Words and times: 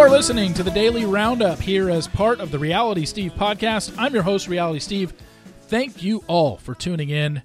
Are 0.00 0.08
listening 0.08 0.54
to 0.54 0.62
the 0.62 0.70
Daily 0.70 1.04
Roundup 1.04 1.58
here 1.60 1.90
as 1.90 2.08
part 2.08 2.40
of 2.40 2.50
the 2.50 2.58
Reality 2.58 3.04
Steve 3.04 3.34
podcast. 3.34 3.94
I'm 3.98 4.14
your 4.14 4.22
host, 4.22 4.48
Reality 4.48 4.78
Steve. 4.78 5.12
Thank 5.64 6.02
you 6.02 6.24
all 6.26 6.56
for 6.56 6.74
tuning 6.74 7.10
in. 7.10 7.42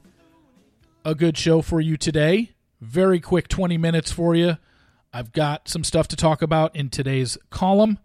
A 1.04 1.14
good 1.14 1.38
show 1.38 1.62
for 1.62 1.82
you 1.82 1.98
today. 1.98 2.52
Very 2.80 3.20
quick 3.20 3.50
20 3.50 3.78
minutes 3.78 4.10
for 4.10 4.36
you. 4.36 4.56
I've 5.12 5.34
got 5.34 5.68
some 5.68 5.84
stuff 5.84 6.08
to 6.08 6.16
talk 6.16 6.42
about 6.42 6.74
in 6.74 6.90
today's 6.90 7.38
column. 7.50 8.00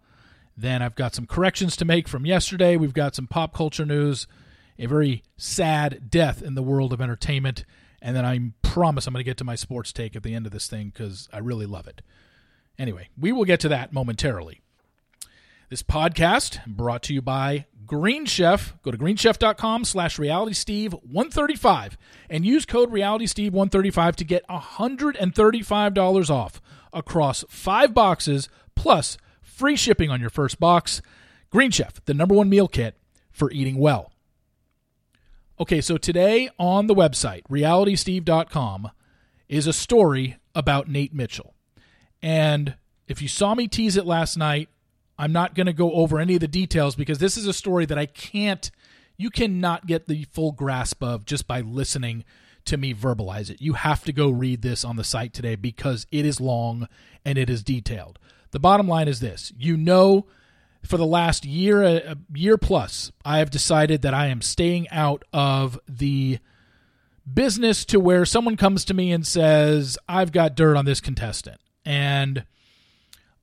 Then 0.57 0.81
I've 0.81 0.95
got 0.95 1.15
some 1.15 1.27
corrections 1.27 1.77
to 1.77 1.85
make 1.85 2.09
from 2.09 2.25
yesterday. 2.25 2.75
We've 2.75 2.93
got 2.93 3.15
some 3.15 3.27
pop 3.27 3.55
culture 3.55 3.85
news, 3.85 4.27
a 4.77 4.85
very 4.85 5.23
sad 5.37 6.09
death 6.09 6.41
in 6.41 6.55
the 6.55 6.63
world 6.63 6.91
of 6.91 6.99
entertainment. 6.99 7.63
And 8.01 8.17
then 8.17 8.25
I 8.25 8.51
promise 8.63 9.07
I'm 9.07 9.13
going 9.13 9.23
to 9.23 9.29
get 9.29 9.37
to 9.37 9.45
my 9.45 9.55
sports 9.55 9.93
take 9.93 10.13
at 10.17 10.23
the 10.23 10.35
end 10.35 10.45
of 10.45 10.51
this 10.51 10.67
thing 10.67 10.91
because 10.93 11.29
I 11.31 11.37
really 11.37 11.65
love 11.65 11.87
it. 11.87 12.01
Anyway, 12.79 13.09
we 13.17 13.31
will 13.31 13.45
get 13.45 13.59
to 13.61 13.69
that 13.69 13.93
momentarily. 13.93 14.61
This 15.69 15.83
podcast 15.83 16.65
brought 16.65 17.03
to 17.03 17.13
you 17.13 17.21
by 17.21 17.65
Green 17.85 18.25
Chef. 18.25 18.73
Go 18.83 18.91
to 18.91 18.97
greenchef.com 18.97 19.85
slash 19.85 20.17
realitysteve135 20.17 21.93
and 22.29 22.45
use 22.45 22.65
code 22.65 22.91
realitysteve135 22.91 24.15
to 24.15 24.23
get 24.23 24.47
$135 24.47 26.29
off 26.29 26.61
across 26.91 27.45
five 27.49 27.93
boxes 27.93 28.49
plus 28.75 29.17
free 29.41 29.75
shipping 29.75 30.09
on 30.09 30.19
your 30.19 30.29
first 30.29 30.59
box. 30.59 31.01
Green 31.49 31.71
Chef, 31.71 32.03
the 32.05 32.13
number 32.13 32.35
one 32.35 32.49
meal 32.49 32.67
kit 32.67 32.97
for 33.31 33.51
eating 33.51 33.77
well. 33.77 34.11
Okay, 35.59 35.79
so 35.79 35.97
today 35.97 36.49
on 36.57 36.87
the 36.87 36.95
website, 36.95 37.43
realitysteve.com, 37.43 38.89
is 39.47 39.67
a 39.67 39.73
story 39.73 40.37
about 40.55 40.87
Nate 40.89 41.13
Mitchell. 41.13 41.53
And 42.21 42.75
if 43.07 43.21
you 43.21 43.27
saw 43.27 43.55
me 43.55 43.67
tease 43.67 43.97
it 43.97 44.05
last 44.05 44.37
night, 44.37 44.69
I'm 45.17 45.31
not 45.31 45.55
going 45.55 45.67
to 45.67 45.73
go 45.73 45.91
over 45.93 46.19
any 46.19 46.35
of 46.35 46.39
the 46.39 46.47
details 46.47 46.95
because 46.95 47.19
this 47.19 47.37
is 47.37 47.45
a 47.45 47.53
story 47.53 47.85
that 47.85 47.97
I 47.97 48.05
can't, 48.05 48.71
you 49.17 49.29
cannot 49.29 49.85
get 49.85 50.07
the 50.07 50.25
full 50.31 50.51
grasp 50.51 51.03
of 51.03 51.25
just 51.25 51.47
by 51.47 51.61
listening 51.61 52.23
to 52.65 52.77
me 52.77 52.93
verbalize 52.93 53.49
it. 53.49 53.61
You 53.61 53.73
have 53.73 54.03
to 54.05 54.13
go 54.13 54.29
read 54.29 54.61
this 54.61 54.83
on 54.85 54.95
the 54.95 55.03
site 55.03 55.33
today 55.33 55.55
because 55.55 56.05
it 56.11 56.25
is 56.25 56.39
long 56.39 56.87
and 57.25 57.37
it 57.37 57.49
is 57.49 57.63
detailed. 57.63 58.19
The 58.51 58.59
bottom 58.59 58.87
line 58.87 59.07
is 59.07 59.19
this 59.19 59.51
you 59.57 59.77
know, 59.77 60.25
for 60.83 60.97
the 60.97 61.05
last 61.05 61.45
year, 61.45 61.83
a 61.83 62.17
year 62.33 62.57
plus, 62.57 63.11
I 63.23 63.39
have 63.39 63.51
decided 63.51 64.01
that 64.01 64.13
I 64.13 64.27
am 64.27 64.41
staying 64.41 64.89
out 64.89 65.23
of 65.31 65.79
the 65.87 66.39
business 67.31 67.85
to 67.85 67.99
where 67.99 68.25
someone 68.25 68.57
comes 68.57 68.85
to 68.85 68.93
me 68.93 69.11
and 69.11 69.25
says, 69.25 69.97
I've 70.09 70.31
got 70.31 70.55
dirt 70.55 70.75
on 70.75 70.85
this 70.85 70.99
contestant. 70.99 71.61
And 71.85 72.45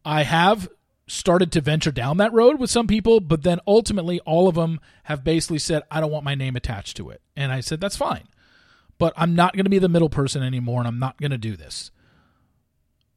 I 0.04 0.22
have 0.22 0.68
started 1.08 1.50
to 1.52 1.60
venture 1.60 1.90
down 1.90 2.18
that 2.18 2.32
road 2.32 2.60
with 2.60 2.70
some 2.70 2.86
people, 2.86 3.20
but 3.20 3.42
then 3.42 3.60
ultimately 3.66 4.20
all 4.20 4.46
of 4.46 4.54
them 4.54 4.78
have 5.04 5.24
basically 5.24 5.58
said, 5.58 5.82
I 5.90 6.00
don't 6.00 6.10
want 6.10 6.24
my 6.24 6.34
name 6.34 6.54
attached 6.54 6.96
to 6.98 7.10
it. 7.10 7.22
And 7.34 7.50
I 7.50 7.60
said, 7.60 7.80
that's 7.80 7.96
fine. 7.96 8.28
But 8.98 9.14
I'm 9.16 9.34
not 9.34 9.54
going 9.54 9.64
to 9.64 9.70
be 9.70 9.78
the 9.78 9.88
middle 9.88 10.10
person 10.10 10.42
anymore, 10.42 10.80
and 10.80 10.88
I'm 10.88 10.98
not 10.98 11.18
going 11.18 11.30
to 11.30 11.38
do 11.38 11.56
this. 11.56 11.90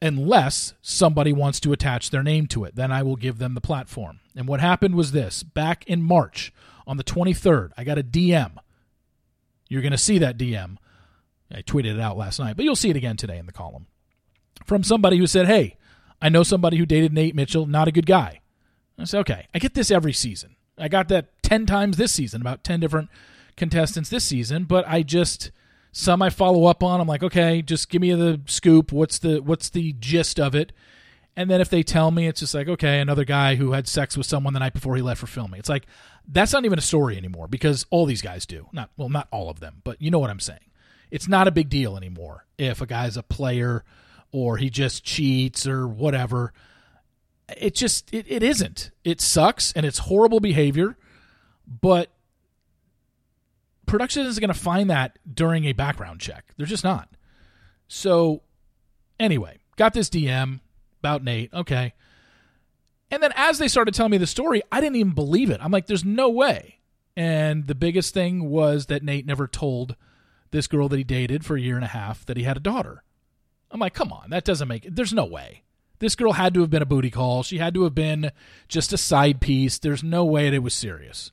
Unless 0.02 0.74
somebody 0.82 1.32
wants 1.34 1.60
to 1.60 1.74
attach 1.74 2.10
their 2.10 2.24
name 2.24 2.48
to 2.48 2.64
it, 2.64 2.76
then 2.76 2.92
I 2.92 3.04
will 3.04 3.16
give 3.16 3.38
them 3.38 3.54
the 3.54 3.62
platform. 3.62 4.20
And 4.36 4.48
what 4.48 4.62
happened 4.62 4.96
was 4.96 5.12
this 5.12 5.44
back 5.44 5.86
in 5.86 6.02
March 6.02 6.54
on 6.88 6.98
the 6.98 7.04
23rd, 7.04 7.72
I 7.78 7.84
got 7.84 8.00
a 8.00 8.04
DM. 8.04 8.54
You're 9.70 9.82
going 9.82 9.92
to 9.92 9.98
see 9.98 10.18
that 10.20 10.38
DM. 10.38 10.78
I 11.54 11.62
tweeted 11.62 11.96
it 11.96 12.00
out 12.00 12.18
last 12.18 12.40
night, 12.40 12.56
but 12.56 12.66
you'll 12.66 12.76
see 12.76 12.90
it 12.90 12.96
again 12.96 13.18
today 13.18 13.38
in 13.38 13.46
the 13.46 13.52
column 13.52 13.88
from 14.66 14.84
somebody 14.84 15.18
who 15.18 15.28
said, 15.28 15.48
Hey, 15.48 15.78
I 16.22 16.30
know 16.30 16.44
somebody 16.44 16.78
who 16.78 16.86
dated 16.86 17.14
Nate 17.14 17.36
Mitchell, 17.36 17.66
not 17.66 17.88
a 17.88 17.92
good 17.92 18.06
guy. 18.06 18.42
I 18.98 19.06
said, 19.06 19.22
Okay, 19.22 19.48
I 19.54 19.60
get 19.60 19.74
this 19.74 19.92
every 19.92 20.14
season. 20.14 20.56
I 20.78 20.88
got 20.88 21.10
that 21.10 21.42
10 21.44 21.66
times 21.66 21.98
this 21.98 22.12
season, 22.12 22.42
about 22.42 22.64
10 22.64 22.80
different 22.80 23.10
contestants 23.58 24.10
this 24.10 24.24
season, 24.24 24.64
but 24.64 24.88
I 24.88 25.04
just 25.04 25.52
some 25.92 26.22
I 26.22 26.30
follow 26.30 26.66
up 26.66 26.84
on. 26.84 27.02
I'm 27.02 27.08
like, 27.08 27.24
okay, 27.24 27.62
just 27.62 27.90
give 27.90 28.02
me 28.02 28.14
the 28.14 28.42
scoop. 28.46 28.92
What's 28.92 29.20
the 29.20 29.40
what's 29.40 29.70
the 29.70 29.94
gist 29.94 30.40
of 30.40 30.56
it? 30.56 30.72
And 31.36 31.50
then 31.50 31.62
if 31.62 31.70
they 31.70 31.84
tell 31.84 32.12
me, 32.12 32.28
it's 32.28 32.42
just 32.42 32.54
like, 32.54 32.68
okay, 32.68 33.00
another 33.00 33.24
guy 33.24 33.56
who 33.56 33.72
had 33.72 33.88
sex 33.88 34.18
with 34.18 34.26
someone 34.26 34.54
the 34.54 34.60
night 34.60 34.74
before 34.74 34.96
he 34.96 35.02
left 35.02 35.20
for 35.20 35.28
filming. 35.28 35.60
It's 35.60 35.70
like 35.70 35.86
that's 36.28 36.54
not 36.54 36.66
even 36.66 36.80
a 36.80 36.82
story 36.82 37.18
anymore 37.18 37.48
because 37.48 37.86
all 37.90 38.06
these 38.06 38.22
guys 38.22 38.46
do. 38.46 38.68
Not 38.72 38.90
well, 38.98 39.10
not 39.10 39.28
all 39.32 39.50
of 39.50 39.60
them, 39.60 39.82
but 39.84 40.02
you 40.02 40.12
know 40.12 40.20
what 40.20 40.30
I'm 40.30 40.40
saying. 40.40 40.60
It's 41.10 41.28
not 41.28 41.48
a 41.48 41.52
big 41.52 41.70
deal 41.70 41.98
anymore 41.98 42.46
if 42.58 42.80
a 42.80 42.86
guy's 42.86 43.18
a 43.18 43.24
player 43.24 43.84
or 44.32 44.58
he 44.58 44.70
just 44.70 45.04
cheats 45.04 45.68
or 45.68 45.88
whatever. 45.88 46.54
It 47.58 47.76
just 47.76 48.14
it, 48.14 48.26
it 48.30 48.44
isn't. 48.44 48.92
It 49.04 49.22
sucks 49.22 49.72
and 49.74 49.86
it's 49.86 50.00
horrible 50.00 50.40
behavior, 50.40 50.98
but 51.68 52.12
production 53.86 54.26
isn't 54.26 54.40
going 54.40 54.54
to 54.54 54.60
find 54.60 54.90
that 54.90 55.20
during 55.32 55.66
a 55.66 55.74
background 55.74 56.20
check. 56.22 56.46
They're 56.58 56.66
just 56.66 56.84
not. 56.84 57.10
So 57.88 58.42
anyway, 59.20 59.60
got 59.76 59.94
this 59.94 60.10
DM 60.10 60.62
about 61.00 61.24
Nate. 61.24 61.54
Okay. 61.54 61.94
And 63.10 63.22
then 63.22 63.34
as 63.36 63.58
they 63.60 63.68
started 63.68 63.94
telling 63.94 64.12
me 64.12 64.18
the 64.18 64.28
story, 64.28 64.62
I 64.72 64.80
didn't 64.80 64.96
even 64.96 65.14
believe 65.14 65.50
it. 65.50 65.60
I'm 65.62 65.72
like, 65.72 65.88
there's 65.88 66.06
no 66.06 66.30
way. 66.30 66.80
And 67.18 67.68
the 67.68 67.76
biggest 67.76 68.14
thing 68.14 68.50
was 68.50 68.86
that 68.86 69.04
Nate 69.04 69.26
never 69.26 69.48
told 69.48 69.98
this 70.52 70.68
girl 70.68 70.88
that 70.88 70.98
he 70.98 71.04
dated 71.04 71.46
for 71.46 71.58
a 71.58 71.62
year 71.62 71.76
and 71.76 71.84
a 71.84 71.90
half 71.90 72.26
that 72.26 72.38
he 72.38 72.44
had 72.44 72.58
a 72.58 72.62
daughter. 72.62 73.04
I'm 73.72 73.80
like, 73.80 73.94
come 73.94 74.12
on, 74.12 74.30
that 74.32 74.44
doesn't 74.44 74.68
make 74.68 74.86
it. 74.86 74.96
There's 74.96 75.14
no 75.14 75.26
way. 75.26 75.64
This 76.00 76.16
girl 76.16 76.34
had 76.34 76.56
to 76.56 76.62
have 76.62 76.70
been 76.70 76.82
a 76.82 76.88
booty 76.88 77.12
call. 77.12 77.44
She 77.44 77.60
had 77.60 77.76
to 77.76 77.84
have 77.84 77.94
been 77.94 78.32
just 78.68 78.92
a 78.92 78.98
side 78.98 79.40
piece. 79.40 79.78
There's 79.78 80.04
no 80.04 80.26
way 80.26 80.48
it 80.48 80.64
was 80.64 80.74
serious. 80.74 81.32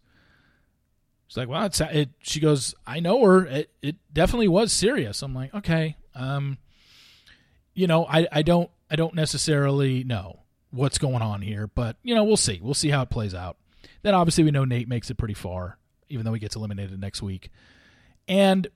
She's 1.27 1.37
like, 1.37 1.49
well, 1.49 1.65
it's 1.65 1.81
it. 1.81 2.11
She 2.21 2.41
goes, 2.41 2.75
I 2.87 3.01
know 3.01 3.23
her. 3.25 3.47
It 3.47 3.71
it 3.83 3.97
definitely 4.13 4.49
was 4.49 4.73
serious. 4.73 5.23
I'm 5.23 5.35
like, 5.35 5.55
okay, 5.55 5.97
um, 6.15 6.59
you 7.75 7.87
know, 7.87 8.07
I 8.07 8.27
I 8.31 8.43
don't 8.43 8.71
I 8.91 8.97
don't 8.97 9.15
necessarily 9.15 10.05
know 10.05 10.41
what's 10.71 10.99
going 10.99 11.23
on 11.23 11.43
here, 11.43 11.67
but 11.67 11.97
you 12.03 12.15
know, 12.15 12.25
we'll 12.25 12.37
see. 12.37 12.61
We'll 12.63 12.75
see 12.75 12.91
how 12.91 13.03
it 13.03 13.11
plays 13.11 13.35
out. 13.35 13.57
Then 14.03 14.15
obviously 14.15 14.45
we 14.45 14.51
know 14.51 14.65
Nate 14.65 14.89
makes 14.89 15.11
it 15.11 15.17
pretty 15.17 15.35
far, 15.35 15.79
even 16.09 16.25
though 16.25 16.33
he 16.33 16.41
gets 16.41 16.57
eliminated 16.57 17.01
next 17.01 17.23
week, 17.23 17.51
and 18.27 18.67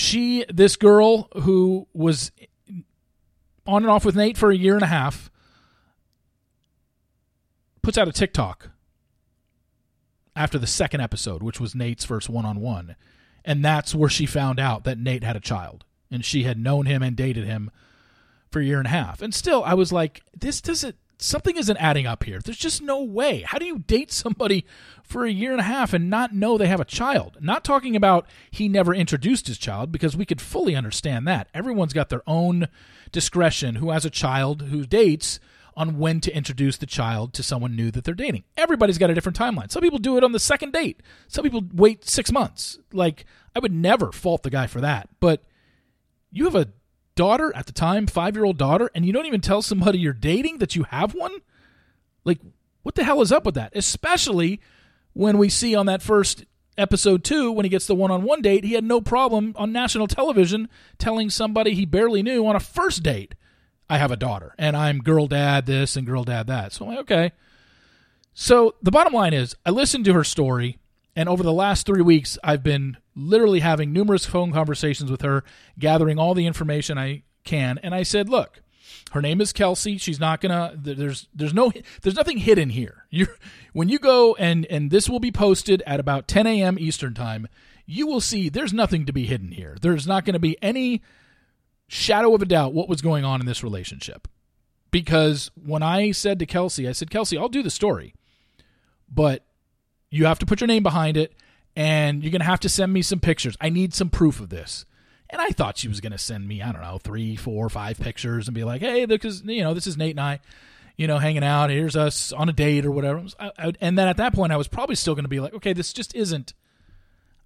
she, 0.00 0.44
this 0.48 0.76
girl 0.76 1.28
who 1.42 1.86
was 1.92 2.32
on 3.66 3.82
and 3.82 3.90
off 3.90 4.04
with 4.04 4.16
Nate 4.16 4.38
for 4.38 4.50
a 4.50 4.56
year 4.56 4.74
and 4.74 4.82
a 4.82 4.86
half, 4.86 5.30
puts 7.82 7.98
out 7.98 8.08
a 8.08 8.12
TikTok 8.12 8.70
after 10.34 10.58
the 10.58 10.66
second 10.66 11.00
episode, 11.00 11.42
which 11.42 11.60
was 11.60 11.74
Nate's 11.74 12.04
first 12.04 12.28
one 12.28 12.44
on 12.44 12.60
one. 12.60 12.96
And 13.44 13.64
that's 13.64 13.94
where 13.94 14.10
she 14.10 14.26
found 14.26 14.60
out 14.60 14.84
that 14.84 14.98
Nate 14.98 15.24
had 15.24 15.36
a 15.36 15.40
child. 15.40 15.84
And 16.10 16.24
she 16.24 16.44
had 16.44 16.58
known 16.58 16.86
him 16.86 17.02
and 17.02 17.16
dated 17.16 17.44
him 17.44 17.70
for 18.50 18.60
a 18.60 18.64
year 18.64 18.78
and 18.78 18.86
a 18.86 18.90
half. 18.90 19.20
And 19.20 19.34
still, 19.34 19.62
I 19.64 19.74
was 19.74 19.92
like, 19.92 20.22
this 20.38 20.60
doesn't 20.60 20.96
something 21.18 21.56
isn't 21.56 21.76
adding 21.78 22.06
up 22.06 22.24
here. 22.24 22.40
There's 22.40 22.56
just 22.56 22.80
no 22.80 23.02
way. 23.02 23.42
How 23.42 23.58
do 23.58 23.66
you 23.66 23.80
date 23.80 24.12
somebody 24.12 24.64
for 25.02 25.24
a 25.24 25.30
year 25.30 25.50
and 25.50 25.60
a 25.60 25.64
half 25.64 25.92
and 25.92 26.08
not 26.08 26.34
know 26.34 26.56
they 26.56 26.68
have 26.68 26.80
a 26.80 26.84
child? 26.84 27.36
Not 27.40 27.64
talking 27.64 27.96
about 27.96 28.26
he 28.50 28.68
never 28.68 28.94
introduced 28.94 29.48
his 29.48 29.58
child 29.58 29.90
because 29.92 30.16
we 30.16 30.24
could 30.24 30.40
fully 30.40 30.76
understand 30.76 31.26
that. 31.26 31.48
Everyone's 31.52 31.92
got 31.92 32.08
their 32.08 32.22
own 32.26 32.68
discretion 33.10 33.76
who 33.76 33.90
has 33.90 34.04
a 34.04 34.10
child 34.10 34.62
who 34.62 34.86
dates 34.86 35.40
on 35.76 35.98
when 35.98 36.20
to 36.20 36.36
introduce 36.36 36.76
the 36.76 36.86
child 36.86 37.32
to 37.32 37.42
someone 37.42 37.76
new 37.76 37.90
that 37.90 38.02
they're 38.04 38.14
dating. 38.14 38.44
Everybody's 38.56 38.98
got 38.98 39.10
a 39.10 39.14
different 39.14 39.38
timeline. 39.38 39.70
Some 39.70 39.82
people 39.82 39.98
do 39.98 40.16
it 40.16 40.24
on 40.24 40.32
the 40.32 40.40
second 40.40 40.72
date. 40.72 41.02
Some 41.28 41.44
people 41.44 41.62
wait 41.72 42.04
6 42.04 42.32
months. 42.32 42.78
Like 42.92 43.24
I 43.54 43.60
would 43.60 43.72
never 43.72 44.12
fault 44.12 44.42
the 44.42 44.50
guy 44.50 44.66
for 44.66 44.80
that. 44.80 45.08
But 45.20 45.44
you 46.30 46.44
have 46.44 46.56
a 46.56 46.68
daughter 47.18 47.52
at 47.56 47.66
the 47.66 47.72
time, 47.72 48.06
five 48.06 48.36
year 48.36 48.44
old 48.44 48.56
daughter, 48.56 48.90
and 48.94 49.04
you 49.04 49.12
don't 49.12 49.26
even 49.26 49.40
tell 49.40 49.60
somebody 49.60 49.98
you're 49.98 50.12
dating 50.12 50.58
that 50.58 50.76
you 50.76 50.84
have 50.84 51.14
one? 51.14 51.32
Like, 52.24 52.38
what 52.84 52.94
the 52.94 53.02
hell 53.02 53.20
is 53.20 53.32
up 53.32 53.44
with 53.44 53.56
that? 53.56 53.74
Especially 53.74 54.60
when 55.14 55.36
we 55.36 55.48
see 55.48 55.74
on 55.74 55.86
that 55.86 56.00
first 56.00 56.44
episode 56.78 57.24
two, 57.24 57.50
when 57.50 57.64
he 57.64 57.68
gets 57.68 57.88
the 57.88 57.94
one 57.96 58.12
on 58.12 58.22
one 58.22 58.40
date, 58.40 58.62
he 58.62 58.74
had 58.74 58.84
no 58.84 59.00
problem 59.00 59.52
on 59.56 59.72
national 59.72 60.06
television 60.06 60.68
telling 60.96 61.28
somebody 61.28 61.74
he 61.74 61.84
barely 61.84 62.22
knew 62.22 62.46
on 62.46 62.54
a 62.54 62.60
first 62.60 63.02
date, 63.02 63.34
I 63.90 63.98
have 63.98 64.12
a 64.12 64.16
daughter 64.16 64.54
and 64.56 64.76
I'm 64.76 65.00
girl 65.00 65.26
dad 65.26 65.66
this 65.66 65.96
and 65.96 66.06
girl 66.06 66.22
dad 66.22 66.46
that. 66.46 66.72
So 66.72 66.84
I'm 66.84 66.90
like, 66.92 67.00
okay. 67.00 67.32
So 68.32 68.76
the 68.80 68.92
bottom 68.92 69.12
line 69.12 69.34
is, 69.34 69.56
I 69.66 69.70
listened 69.70 70.04
to 70.04 70.14
her 70.14 70.22
story 70.22 70.78
and 71.16 71.28
over 71.28 71.42
the 71.42 71.52
last 71.52 71.84
three 71.84 72.00
weeks, 72.00 72.38
I've 72.44 72.62
been 72.62 72.96
literally 73.18 73.60
having 73.60 73.92
numerous 73.92 74.24
phone 74.24 74.52
conversations 74.52 75.10
with 75.10 75.22
her, 75.22 75.44
gathering 75.78 76.18
all 76.18 76.34
the 76.34 76.46
information 76.46 76.96
I 76.96 77.22
can. 77.44 77.78
And 77.82 77.94
I 77.94 78.02
said, 78.02 78.28
look, 78.28 78.62
her 79.10 79.20
name 79.20 79.40
is 79.40 79.52
Kelsey. 79.52 79.98
She's 79.98 80.20
not 80.20 80.40
gonna. 80.40 80.74
There's 80.76 81.28
there's 81.34 81.54
no 81.54 81.72
there's 82.02 82.16
nothing 82.16 82.38
hidden 82.38 82.70
here. 82.70 83.04
You 83.10 83.26
when 83.72 83.88
you 83.88 83.98
go 83.98 84.34
and 84.36 84.66
and 84.66 84.90
this 84.90 85.08
will 85.08 85.20
be 85.20 85.32
posted 85.32 85.82
at 85.86 86.00
about 86.00 86.28
10 86.28 86.46
a.m. 86.46 86.78
Eastern 86.78 87.14
time. 87.14 87.48
You 87.86 88.06
will 88.06 88.20
see 88.20 88.50
there's 88.50 88.74
nothing 88.74 89.06
to 89.06 89.12
be 89.14 89.24
hidden 89.24 89.52
here. 89.52 89.76
There's 89.80 90.06
not 90.06 90.26
going 90.26 90.34
to 90.34 90.38
be 90.38 90.62
any 90.62 91.00
shadow 91.86 92.34
of 92.34 92.42
a 92.42 92.44
doubt 92.46 92.74
what 92.74 92.86
was 92.86 93.00
going 93.00 93.24
on 93.24 93.40
in 93.40 93.46
this 93.46 93.64
relationship. 93.64 94.28
because 94.90 95.50
when 95.54 95.82
I 95.82 96.10
said 96.12 96.38
to 96.38 96.46
Kelsey, 96.46 96.88
I 96.88 96.92
said, 96.92 97.10
Kelsey, 97.10 97.38
I'll 97.38 97.48
do 97.48 97.62
the 97.62 97.70
story, 97.70 98.14
but 99.10 99.44
you 100.10 100.26
have 100.26 100.38
to 100.40 100.46
put 100.46 100.60
your 100.60 100.68
name 100.68 100.82
behind 100.82 101.16
it 101.16 101.34
and 101.78 102.24
you're 102.24 102.32
going 102.32 102.40
to 102.40 102.46
have 102.46 102.58
to 102.58 102.68
send 102.68 102.92
me 102.92 103.02
some 103.02 103.20
pictures. 103.20 103.56
I 103.60 103.68
need 103.68 103.94
some 103.94 104.10
proof 104.10 104.40
of 104.40 104.48
this. 104.48 104.84
And 105.30 105.40
I 105.40 105.50
thought 105.50 105.78
she 105.78 105.86
was 105.86 106.00
going 106.00 106.10
to 106.10 106.18
send 106.18 106.48
me, 106.48 106.60
I 106.60 106.72
don't 106.72 106.82
know, 106.82 106.98
three, 106.98 107.36
four, 107.36 107.68
five 107.68 108.00
pictures 108.00 108.48
and 108.48 108.54
be 108.54 108.64
like, 108.64 108.80
hey, 108.80 109.04
because, 109.04 109.42
you 109.44 109.62
know, 109.62 109.74
this 109.74 109.86
is 109.86 109.96
Nate 109.96 110.10
and 110.10 110.20
I, 110.20 110.40
you 110.96 111.06
know, 111.06 111.18
hanging 111.18 111.44
out. 111.44 111.70
Here's 111.70 111.94
us 111.94 112.32
on 112.32 112.48
a 112.48 112.52
date 112.52 112.84
or 112.84 112.90
whatever. 112.90 113.24
And 113.80 113.96
then 113.96 114.08
at 114.08 114.16
that 114.16 114.34
point, 114.34 114.52
I 114.52 114.56
was 114.56 114.66
probably 114.66 114.96
still 114.96 115.14
going 115.14 115.24
to 115.24 115.28
be 115.28 115.38
like, 115.38 115.54
okay, 115.54 115.72
this 115.72 115.92
just 115.92 116.16
isn't, 116.16 116.52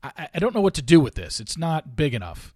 I, 0.02 0.28
I 0.32 0.38
don't 0.38 0.54
know 0.54 0.62
what 0.62 0.74
to 0.74 0.82
do 0.82 0.98
with 0.98 1.14
this. 1.14 1.38
It's 1.38 1.58
not 1.58 1.94
big 1.94 2.14
enough. 2.14 2.54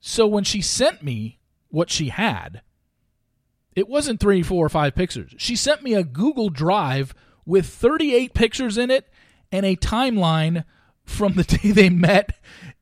So 0.00 0.26
when 0.26 0.44
she 0.44 0.62
sent 0.62 1.02
me 1.02 1.40
what 1.68 1.90
she 1.90 2.08
had, 2.08 2.62
it 3.76 3.86
wasn't 3.86 4.18
three, 4.18 4.42
four, 4.42 4.64
or 4.64 4.70
five 4.70 4.94
pictures. 4.94 5.34
She 5.36 5.56
sent 5.56 5.82
me 5.82 5.92
a 5.92 6.02
Google 6.02 6.48
Drive 6.48 7.14
with 7.44 7.66
38 7.66 8.32
pictures 8.32 8.78
in 8.78 8.90
it 8.90 9.11
and 9.52 9.64
a 9.64 9.76
timeline 9.76 10.64
from 11.04 11.34
the 11.34 11.44
day 11.62 11.70
they 11.70 11.90
met 11.90 12.32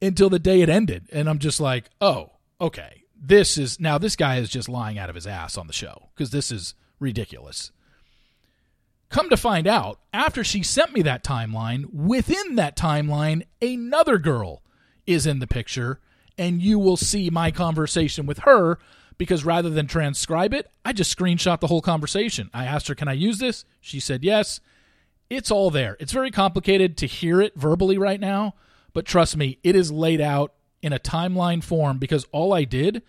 until 0.01 0.31
the 0.31 0.39
day 0.39 0.63
it 0.63 0.71
ended. 0.71 1.09
And 1.13 1.29
I'm 1.29 1.39
just 1.39 1.61
like, 1.61 1.91
oh, 2.01 2.31
okay. 2.61 3.05
This 3.23 3.59
is 3.59 3.79
now 3.79 3.99
this 3.99 4.17
guy 4.17 4.39
is 4.39 4.49
just 4.49 4.69
lying 4.69 4.99
out 4.99 5.11
of 5.11 5.15
his 5.15 5.27
ass 5.27 5.59
on 5.59 5.67
the 5.67 5.75
show 5.75 6.09
because 6.15 6.31
this 6.31 6.51
is 6.51 6.75
ridiculous. 6.99 7.71
Come 9.11 9.29
to 9.29 9.37
find 9.37 9.67
out, 9.67 9.99
after 10.15 10.45
she 10.45 10.63
sent 10.63 10.93
me 10.93 11.03
that 11.03 11.25
timeline, 11.25 11.93
within 11.93 12.55
that 12.55 12.77
timeline, 12.77 13.43
another 13.61 14.19
girl 14.19 14.63
is 15.05 15.27
in 15.27 15.41
the 15.41 15.49
picture, 15.49 16.01
and 16.39 16.63
you 16.63 16.79
will 16.79 16.97
see 16.97 17.29
my 17.29 17.51
conversation 17.51 18.25
with 18.25 18.39
her 18.41 18.79
because 19.19 19.45
rather 19.45 19.69
than 19.69 19.87
transcribe 19.87 20.55
it, 20.55 20.71
I 20.85 20.93
just 20.93 21.15
screenshot 21.15 21.59
the 21.59 21.67
whole 21.67 21.83
conversation. 21.83 22.51
I 22.55 22.65
asked 22.65 22.87
her, 22.87 22.95
Can 22.95 23.09
I 23.09 23.13
use 23.15 23.39
this? 23.39 23.65
She 23.81 23.99
said 24.01 24.23
yes. 24.23 24.61
It's 25.31 25.53
all 25.53 25.71
there. 25.71 25.97
It's 26.01 26.13
very 26.13 26.33
complicated 26.33 26.97
to 26.99 27.07
hear 27.07 27.41
it 27.41 27.55
verbally 27.57 27.97
right 27.97 28.21
now, 28.21 28.57
but 28.93 29.07
trust 29.07 29.37
me, 29.37 29.59
it 29.63 29.77
is 29.77 29.93
laid 29.93 30.21
out 30.21 30.53
in 30.83 30.93
a 30.93 30.99
timeline 30.99 31.63
form 31.63 31.99
because 31.99 32.27
all 32.33 32.53
I 32.53 32.65
did 32.65 33.03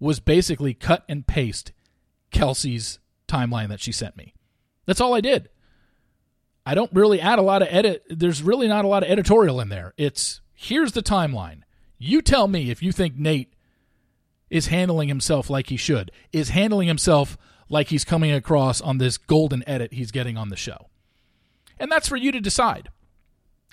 was 0.00 0.18
basically 0.18 0.74
cut 0.74 1.04
and 1.08 1.26
paste 1.26 1.72
Kelsey's 2.32 2.98
timeline 3.28 3.68
that 3.68 3.80
she 3.80 3.92
sent 3.92 4.16
me. 4.16 4.34
That's 4.86 5.00
all 5.00 5.14
I 5.14 5.20
did. 5.20 5.48
I 6.66 6.74
don't 6.74 6.92
really 6.92 7.20
add 7.20 7.38
a 7.38 7.42
lot 7.42 7.62
of 7.62 7.68
edit. 7.70 8.04
There's 8.08 8.42
really 8.42 8.66
not 8.66 8.84
a 8.84 8.88
lot 8.88 9.02
of 9.02 9.10
editorial 9.10 9.60
in 9.60 9.68
there. 9.68 9.94
It's 9.96 10.40
here's 10.54 10.92
the 10.92 11.02
timeline. 11.02 11.62
You 11.98 12.22
tell 12.22 12.48
me 12.48 12.70
if 12.70 12.82
you 12.82 12.92
think 12.92 13.16
Nate 13.16 13.54
is 14.50 14.66
handling 14.66 15.08
himself 15.08 15.48
like 15.48 15.68
he 15.68 15.76
should, 15.76 16.10
is 16.32 16.48
handling 16.48 16.88
himself 16.88 17.38
like 17.68 17.88
he's 17.88 18.04
coming 18.04 18.32
across 18.32 18.80
on 18.80 18.98
this 18.98 19.16
golden 19.16 19.62
edit 19.68 19.92
he's 19.92 20.10
getting 20.10 20.36
on 20.36 20.48
the 20.48 20.56
show. 20.56 20.88
And 21.80 21.90
that's 21.90 22.08
for 22.08 22.16
you 22.16 22.30
to 22.30 22.40
decide. 22.40 22.90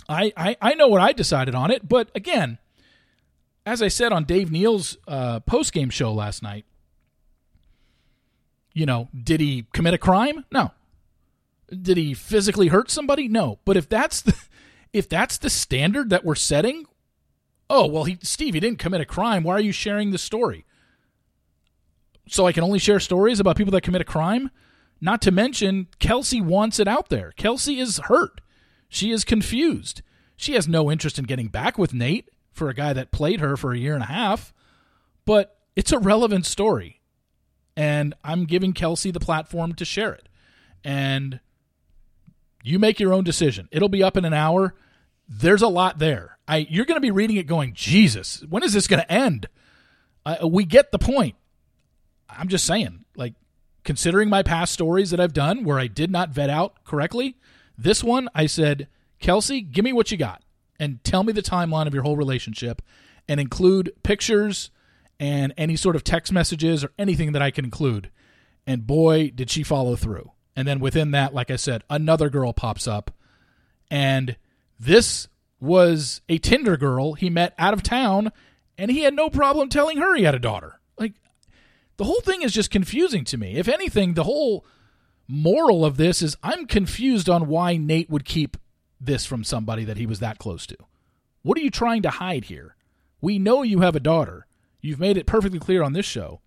I, 0.10 0.34
I, 0.36 0.58
I 0.62 0.74
know 0.74 0.88
what 0.88 1.02
I 1.02 1.12
decided 1.12 1.54
on 1.54 1.70
it, 1.70 1.88
but 1.88 2.10
again, 2.16 2.58
as 3.66 3.82
I 3.82 3.90
said 3.90 4.12
on 4.12 4.24
Dave 4.24 4.52
Neal's 4.52 4.98
uh, 5.08 5.42
post 5.42 5.74
game 5.74 5.90
show 5.90 6.14
last 6.14 6.42
night, 6.42 6.66
you 8.74 8.86
know, 8.86 9.10
did 9.14 9.40
he 9.40 9.68
commit 9.74 9.94
a 9.94 9.98
crime? 10.00 10.46
No. 10.52 10.72
Did 11.70 11.98
he 11.98 12.14
physically 12.14 12.70
hurt 12.70 12.90
somebody? 12.90 13.28
No. 13.28 13.60
But 13.66 13.78
if 13.78 13.90
that's 13.90 14.22
the 14.22 14.36
if 14.94 15.10
that's 15.10 15.38
the 15.38 15.50
standard 15.50 16.10
that 16.10 16.24
we're 16.24 16.36
setting, 16.36 16.86
oh 17.70 17.86
well, 17.88 18.06
he 18.06 18.18
Steve, 18.22 18.54
he 18.54 18.60
didn't 18.62 18.80
commit 18.80 19.02
a 19.02 19.06
crime. 19.06 19.44
Why 19.44 19.54
are 19.54 19.60
you 19.60 19.74
sharing 19.74 20.12
the 20.12 20.18
story? 20.18 20.66
so 22.30 22.46
I 22.46 22.52
can 22.52 22.64
only 22.64 22.80
share 22.80 23.00
stories 23.00 23.40
about 23.40 23.56
people 23.56 23.72
that 23.72 23.82
commit 23.82 24.02
a 24.02 24.06
crime. 24.06 24.52
Not 25.00 25.22
to 25.24 25.32
mention, 25.32 25.88
Kelsey 26.00 26.42
wants 26.42 26.80
it 26.80 26.88
out 26.88 27.10
there. 27.10 27.34
Kelsey 27.38 27.80
is 27.80 27.98
hurt. 27.98 28.42
She 28.90 29.12
is 29.12 29.24
confused. 29.24 30.02
She 30.36 30.54
has 30.54 30.68
no 30.68 30.92
interest 30.92 31.20
in 31.20 31.26
getting 31.26 31.48
back 31.48 31.78
with 31.78 31.94
Nate 31.94 32.30
for 32.52 32.70
a 32.70 32.74
guy 32.74 32.94
that 32.94 33.12
played 33.12 33.40
her 33.40 33.56
for 33.56 33.72
a 33.72 33.78
year 33.78 33.94
and 33.94 34.04
a 34.04 34.08
half, 34.08 34.54
but 35.26 35.60
it's 35.76 35.92
a 35.92 36.00
relevant 36.00 36.46
story. 36.46 37.02
And 37.76 38.16
I'm 38.24 38.46
giving 38.46 38.74
Kelsey 38.74 39.12
the 39.12 39.20
platform 39.20 39.74
to 39.76 39.86
share 39.86 40.14
it. 40.14 40.28
And 40.84 41.40
you 42.64 42.80
make 42.80 43.00
your 43.00 43.14
own 43.14 43.24
decision. 43.24 43.70
It'll 43.72 43.90
be 43.90 44.04
up 44.04 44.18
in 44.18 44.26
an 44.26 44.34
hour. 44.34 44.74
There's 45.30 45.62
a 45.62 45.68
lot 45.68 46.00
there. 46.00 46.38
I 46.48 46.68
you're 46.70 46.86
going 46.86 46.98
to 46.98 47.02
be 47.02 47.12
reading 47.12 47.38
it 47.38 47.46
going, 47.46 47.74
Jesus, 47.74 48.44
when 48.50 48.64
is 48.64 48.74
this 48.74 48.88
going 48.88 49.02
to 49.02 49.12
end? 49.12 49.48
Uh, 50.26 50.48
we 50.48 50.66
get 50.66 50.92
the 50.92 51.00
point. 51.00 51.36
I'm 52.30 52.48
just 52.48 52.66
saying, 52.66 53.06
like, 53.16 53.34
considering 53.88 54.30
my 54.30 54.44
past 54.44 54.74
stories 54.74 55.12
that 55.12 55.20
I've 55.22 55.32
done 55.32 55.64
where 55.64 55.80
I 55.80 55.88
did 55.88 56.12
not 56.12 56.32
vet 56.32 56.50
out 56.50 56.84
correctly, 56.84 57.38
this 57.78 58.04
one 58.04 58.28
I 58.36 58.46
said, 58.46 58.90
Kelsey, 59.20 59.62
give 59.62 59.86
me 59.86 59.94
what 59.94 60.12
you 60.12 60.18
got 60.18 60.44
and 60.78 61.02
tell 61.06 61.24
me 61.24 61.32
the 61.32 61.42
timeline 61.42 61.88
of 61.88 61.94
your 61.94 62.04
whole 62.04 62.18
relationship 62.18 62.82
and 63.30 63.40
include 63.40 63.94
pictures 64.04 64.72
and 65.22 65.54
any 65.58 65.78
sort 65.78 65.96
of 65.96 66.04
text 66.04 66.34
messages 66.34 66.84
or 66.84 66.92
anything 67.00 67.32
that 67.32 67.42
I 67.42 67.50
can 67.50 67.64
include. 67.64 68.12
And 68.68 68.86
boy, 68.86 69.32
did 69.34 69.50
she 69.50 69.64
follow 69.64 69.96
through. 69.96 70.34
And 70.54 70.68
then 70.68 70.82
within 70.82 71.12
that, 71.12 71.34
like 71.34 71.50
I 71.50 71.56
said, 71.56 71.86
another 71.90 72.30
girl 72.30 72.52
pops 72.52 72.90
up. 72.90 73.12
And 73.90 74.36
this 74.78 75.30
was 75.62 76.20
a 76.28 76.40
Tinder 76.40 76.76
girl 76.76 77.14
he 77.14 77.30
met 77.30 77.54
out 77.58 77.74
of 77.74 77.84
town, 77.84 78.34
and 78.78 78.92
he 78.92 79.04
had 79.04 79.14
no 79.14 79.30
problem 79.30 79.70
telling 79.70 79.98
her 79.98 80.14
he 80.14 80.24
had 80.24 80.36
a 80.36 80.40
daughter. 80.40 80.82
The 81.98 82.04
whole 82.04 82.22
thing 82.22 82.44
is 82.44 82.54
just 82.54 82.72
confusing 82.72 83.24
to 83.26 83.38
me. 83.38 83.56
If 83.56 83.68
anything, 83.68 84.14
the 84.14 84.24
whole 84.24 84.66
moral 85.28 85.84
of 85.84 85.98
this 85.98 86.22
is 86.22 86.38
I'm 86.42 86.66
confused 86.66 87.30
on 87.30 87.48
why 87.48 87.76
Nate 87.76 88.10
would 88.10 88.26
keep 88.26 88.56
this 89.02 89.26
from 89.26 89.44
somebody 89.44 89.84
that 89.84 89.98
he 89.98 90.06
was 90.06 90.20
that 90.20 90.38
close 90.38 90.66
to. 90.68 90.78
What 91.42 91.58
are 91.58 91.62
you 91.62 91.72
trying 91.72 92.02
to 92.04 92.10
hide 92.10 92.46
here? 92.46 92.76
We 93.20 93.40
know 93.40 93.64
you 93.64 93.82
have 93.82 93.96
a 93.96 94.00
daughter. 94.00 94.46
You've 94.82 95.00
made 95.00 95.18
it 95.18 95.26
perfectly 95.26 95.60
clear 95.60 95.84
on 95.84 95.94
this 95.94 96.06
show. 96.06 96.42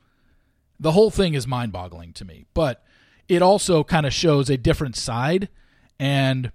The 0.79 0.93
whole 0.93 1.11
thing 1.11 1.35
is 1.35 1.47
mind 1.47 1.73
boggling 1.73 2.13
to 2.15 2.25
me, 2.25 2.47
but 2.55 2.83
it 3.29 3.43
also 3.43 3.85
kind 3.85 4.07
of 4.07 4.15
shows 4.15 4.49
a 4.49 4.57
different 4.57 4.97
side. 4.97 5.49
And 5.99 6.53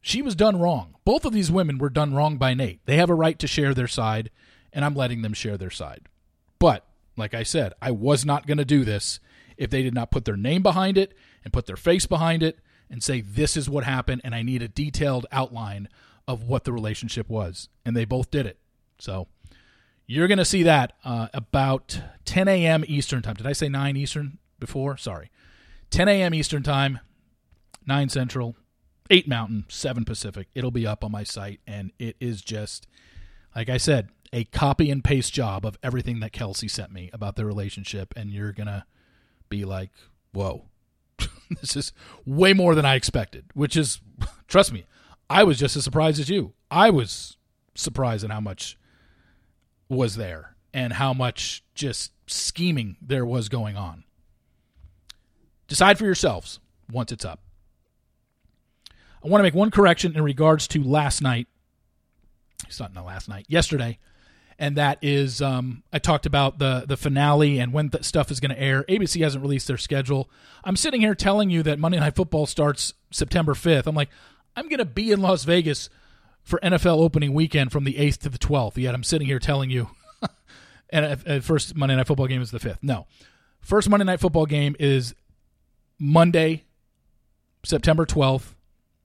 she 0.00 0.22
was 0.22 0.34
done 0.34 0.58
wrong. 0.58 0.94
Both 1.04 1.24
of 1.24 1.32
these 1.32 1.50
women 1.50 1.78
were 1.78 1.90
done 1.90 2.14
wrong 2.14 2.38
by 2.38 2.54
Nate. 2.54 2.80
They 2.86 2.96
have 2.96 3.10
a 3.10 3.14
right 3.14 3.38
to 3.40 3.46
share 3.46 3.74
their 3.74 3.88
side, 3.88 4.30
and 4.72 4.84
I'm 4.84 4.94
letting 4.94 5.22
them 5.22 5.34
share 5.34 5.58
their 5.58 5.70
side. 5.70 6.08
But 6.58 6.87
like 7.18 7.34
I 7.34 7.42
said, 7.42 7.72
I 7.80 7.90
was 7.90 8.24
not 8.24 8.46
going 8.46 8.58
to 8.58 8.64
do 8.64 8.84
this 8.84 9.20
if 9.56 9.70
they 9.70 9.82
did 9.82 9.94
not 9.94 10.10
put 10.10 10.24
their 10.24 10.36
name 10.36 10.62
behind 10.62 10.96
it 10.96 11.14
and 11.44 11.52
put 11.52 11.66
their 11.66 11.76
face 11.76 12.06
behind 12.06 12.42
it 12.42 12.58
and 12.90 13.02
say, 13.02 13.20
this 13.20 13.56
is 13.56 13.68
what 13.68 13.84
happened, 13.84 14.22
and 14.24 14.34
I 14.34 14.42
need 14.42 14.62
a 14.62 14.68
detailed 14.68 15.26
outline 15.30 15.88
of 16.26 16.44
what 16.44 16.64
the 16.64 16.72
relationship 16.72 17.28
was. 17.28 17.68
And 17.84 17.96
they 17.96 18.04
both 18.04 18.30
did 18.30 18.46
it. 18.46 18.58
So 18.98 19.28
you're 20.06 20.28
going 20.28 20.38
to 20.38 20.44
see 20.44 20.62
that 20.62 20.94
uh, 21.04 21.28
about 21.34 22.00
10 22.24 22.48
a.m. 22.48 22.84
Eastern 22.86 23.22
time. 23.22 23.34
Did 23.34 23.46
I 23.46 23.52
say 23.52 23.68
9 23.68 23.96
Eastern 23.96 24.38
before? 24.58 24.96
Sorry. 24.96 25.30
10 25.90 26.08
a.m. 26.08 26.34
Eastern 26.34 26.62
time, 26.62 27.00
9 27.86 28.08
Central, 28.08 28.56
8 29.10 29.28
Mountain, 29.28 29.64
7 29.68 30.04
Pacific. 30.04 30.48
It'll 30.54 30.70
be 30.70 30.86
up 30.86 31.04
on 31.04 31.12
my 31.12 31.24
site, 31.24 31.60
and 31.66 31.92
it 31.98 32.16
is 32.20 32.42
just, 32.42 32.86
like 33.56 33.68
I 33.68 33.76
said, 33.76 34.08
a 34.32 34.44
copy 34.44 34.90
and 34.90 35.02
paste 35.02 35.32
job 35.32 35.64
of 35.64 35.78
everything 35.82 36.20
that 36.20 36.32
Kelsey 36.32 36.68
sent 36.68 36.92
me 36.92 37.10
about 37.12 37.36
their 37.36 37.46
relationship, 37.46 38.12
and 38.16 38.30
you're 38.30 38.52
gonna 38.52 38.86
be 39.48 39.64
like, 39.64 39.90
"Whoa, 40.32 40.66
this 41.60 41.76
is 41.76 41.92
way 42.26 42.52
more 42.52 42.74
than 42.74 42.84
I 42.84 42.94
expected." 42.94 43.46
Which 43.54 43.76
is, 43.76 44.00
trust 44.48 44.72
me, 44.72 44.84
I 45.30 45.44
was 45.44 45.58
just 45.58 45.76
as 45.76 45.84
surprised 45.84 46.20
as 46.20 46.28
you. 46.28 46.54
I 46.70 46.90
was 46.90 47.36
surprised 47.74 48.24
at 48.24 48.30
how 48.30 48.40
much 48.40 48.78
was 49.88 50.16
there 50.16 50.56
and 50.74 50.94
how 50.94 51.14
much 51.14 51.64
just 51.74 52.12
scheming 52.26 52.96
there 53.00 53.24
was 53.24 53.48
going 53.48 53.76
on. 53.76 54.04
Decide 55.66 55.98
for 55.98 56.04
yourselves 56.04 56.60
once 56.90 57.12
it's 57.12 57.24
up. 57.24 57.40
I 59.24 59.28
want 59.28 59.40
to 59.40 59.42
make 59.42 59.54
one 59.54 59.70
correction 59.70 60.14
in 60.14 60.22
regards 60.22 60.68
to 60.68 60.82
last 60.82 61.20
night. 61.20 61.48
It's 62.66 62.80
not 62.80 62.94
last 62.94 63.28
night, 63.28 63.46
yesterday 63.48 63.98
and 64.58 64.76
that 64.76 64.98
is 65.02 65.40
um, 65.40 65.82
I 65.92 65.98
talked 65.98 66.26
about 66.26 66.58
the 66.58 66.84
the 66.86 66.96
finale 66.96 67.58
and 67.58 67.72
when 67.72 67.90
stuff 68.02 68.30
is 68.30 68.40
going 68.40 68.54
to 68.54 68.60
air. 68.60 68.84
ABC 68.88 69.22
hasn't 69.22 69.42
released 69.42 69.68
their 69.68 69.76
schedule. 69.76 70.28
I'm 70.64 70.76
sitting 70.76 71.00
here 71.00 71.14
telling 71.14 71.50
you 71.50 71.62
that 71.62 71.78
Monday 71.78 72.00
Night 72.00 72.16
Football 72.16 72.46
starts 72.46 72.94
September 73.10 73.54
5th. 73.54 73.86
I'm 73.86 73.94
like, 73.94 74.10
I'm 74.56 74.68
going 74.68 74.78
to 74.78 74.84
be 74.84 75.12
in 75.12 75.20
Las 75.20 75.44
Vegas 75.44 75.88
for 76.42 76.58
NFL 76.60 76.98
opening 76.98 77.34
weekend 77.34 77.70
from 77.70 77.84
the 77.84 77.94
8th 77.94 78.18
to 78.18 78.28
the 78.28 78.38
12th. 78.38 78.76
Yet 78.76 78.94
I'm 78.94 79.04
sitting 79.04 79.26
here 79.26 79.38
telling 79.38 79.70
you, 79.70 79.90
and 80.90 81.04
at 81.04 81.44
first 81.44 81.76
Monday 81.76 81.94
Night 81.94 82.06
Football 82.06 82.26
game 82.26 82.42
is 82.42 82.50
the 82.50 82.58
5th. 82.58 82.78
No, 82.82 83.06
first 83.60 83.88
Monday 83.88 84.04
Night 84.04 84.20
Football 84.20 84.46
game 84.46 84.74
is 84.80 85.14
Monday, 85.98 86.64
September 87.64 88.04
12th. 88.04 88.54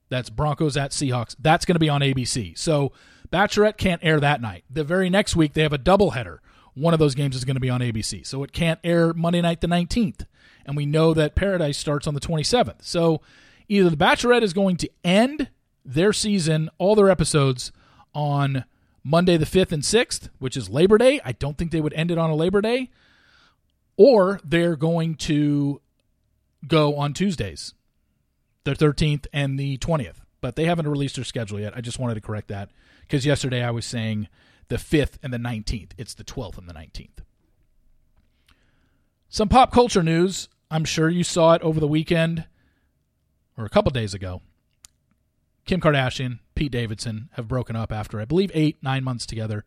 That's 0.08 0.30
Broncos 0.30 0.76
at 0.76 0.90
Seahawks. 0.90 1.34
That's 1.38 1.64
going 1.64 1.76
to 1.76 1.80
be 1.80 1.88
on 1.88 2.00
ABC. 2.00 2.58
So 2.58 2.92
Bachelorette 3.32 3.76
can't 3.76 4.04
air 4.04 4.20
that 4.20 4.40
night. 4.40 4.64
The 4.70 4.84
very 4.84 5.10
next 5.10 5.34
week, 5.34 5.54
they 5.54 5.62
have 5.62 5.72
a 5.72 5.78
doubleheader 5.78 6.38
one 6.74 6.92
of 6.92 7.00
those 7.00 7.14
games 7.14 7.36
is 7.36 7.44
going 7.44 7.56
to 7.56 7.60
be 7.60 7.70
on 7.70 7.80
ABC. 7.80 8.26
So 8.26 8.42
it 8.42 8.52
can't 8.52 8.80
air 8.84 9.14
Monday 9.14 9.40
night 9.40 9.60
the 9.60 9.66
19th. 9.66 10.26
And 10.66 10.76
we 10.76 10.86
know 10.86 11.14
that 11.14 11.34
Paradise 11.34 11.78
starts 11.78 12.06
on 12.06 12.14
the 12.14 12.20
27th. 12.20 12.82
So 12.82 13.20
either 13.68 13.90
The 13.90 13.96
Bachelorette 13.96 14.42
is 14.42 14.52
going 14.52 14.76
to 14.78 14.90
end 15.04 15.50
their 15.84 16.12
season, 16.12 16.70
all 16.78 16.94
their 16.94 17.10
episodes, 17.10 17.70
on 18.14 18.64
Monday 19.02 19.36
the 19.36 19.44
5th 19.44 19.72
and 19.72 19.82
6th, 19.82 20.30
which 20.38 20.56
is 20.56 20.68
Labor 20.68 20.98
Day. 20.98 21.20
I 21.24 21.32
don't 21.32 21.56
think 21.58 21.70
they 21.70 21.80
would 21.80 21.92
end 21.94 22.10
it 22.10 22.18
on 22.18 22.30
a 22.30 22.34
Labor 22.34 22.60
Day. 22.60 22.90
Or 23.96 24.40
they're 24.42 24.76
going 24.76 25.14
to 25.16 25.80
go 26.66 26.96
on 26.96 27.12
Tuesdays, 27.12 27.74
the 28.64 28.74
13th 28.74 29.26
and 29.32 29.58
the 29.58 29.78
20th. 29.78 30.16
But 30.40 30.56
they 30.56 30.64
haven't 30.64 30.88
released 30.88 31.14
their 31.14 31.24
schedule 31.24 31.60
yet. 31.60 31.76
I 31.76 31.80
just 31.80 31.98
wanted 31.98 32.14
to 32.14 32.20
correct 32.20 32.48
that 32.48 32.70
because 33.06 33.26
yesterday 33.26 33.62
I 33.62 33.70
was 33.70 33.84
saying 33.86 34.28
the 34.68 34.76
5th 34.76 35.18
and 35.22 35.32
the 35.32 35.38
19th. 35.38 35.90
It's 35.98 36.14
the 36.14 36.24
12th 36.24 36.58
and 36.58 36.68
the 36.68 36.74
19th. 36.74 37.22
Some 39.28 39.48
pop 39.48 39.72
culture 39.72 40.02
news. 40.02 40.48
I'm 40.70 40.84
sure 40.84 41.08
you 41.08 41.24
saw 41.24 41.52
it 41.52 41.62
over 41.62 41.80
the 41.80 41.88
weekend 41.88 42.46
or 43.56 43.64
a 43.64 43.68
couple 43.68 43.90
days 43.90 44.14
ago. 44.14 44.42
Kim 45.66 45.80
Kardashian, 45.80 46.40
Pete 46.54 46.72
Davidson 46.72 47.30
have 47.32 47.48
broken 47.48 47.76
up 47.76 47.90
after, 47.92 48.20
I 48.20 48.24
believe, 48.24 48.50
eight, 48.54 48.76
nine 48.82 49.04
months 49.04 49.26
together. 49.26 49.64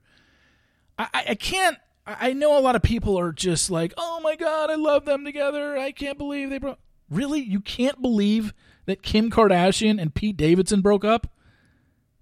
I, 0.98 1.08
I 1.30 1.36
can't. 1.36 1.78
I 2.06 2.32
know 2.32 2.58
a 2.58 2.62
lot 2.62 2.76
of 2.76 2.82
people 2.82 3.20
are 3.20 3.34
just 3.34 3.70
like, 3.70 3.94
oh 3.98 4.22
my 4.22 4.38
God, 4.38 4.70
I 4.70 4.76
love 4.76 5.04
them 5.06 5.26
together. 5.26 5.78
I 5.78 5.92
can't 5.92 6.18
believe 6.18 6.50
they 6.50 6.58
broke. 6.58 6.80
Really? 7.10 7.42
You 7.42 7.60
can't 7.60 8.02
believe 8.02 8.54
that 8.86 9.04
Kim 9.04 9.30
Kardashian 9.30 10.02
and 10.02 10.16
Pete 10.16 10.38
Davidson 10.38 10.82
broke 10.82 11.04
up? 11.04 11.28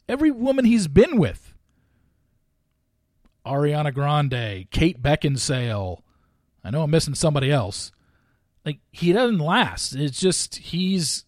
Every 0.08 0.32
woman 0.32 0.66
he's 0.66 0.88
been 0.88 1.18
with 1.18 1.54
Ariana 3.46 3.94
Grande, 3.94 4.70
Kate 4.72 5.02
Beckinsale. 5.02 6.02
I 6.64 6.70
know 6.70 6.84
I'm 6.84 6.92
missing 6.92 7.16
somebody 7.16 7.52
else. 7.52 7.92
Like, 8.66 8.80
he 8.92 9.14
doesn't 9.14 9.40
last. 9.40 9.94
It's 9.94 10.20
just, 10.20 10.56
he's 10.56 11.26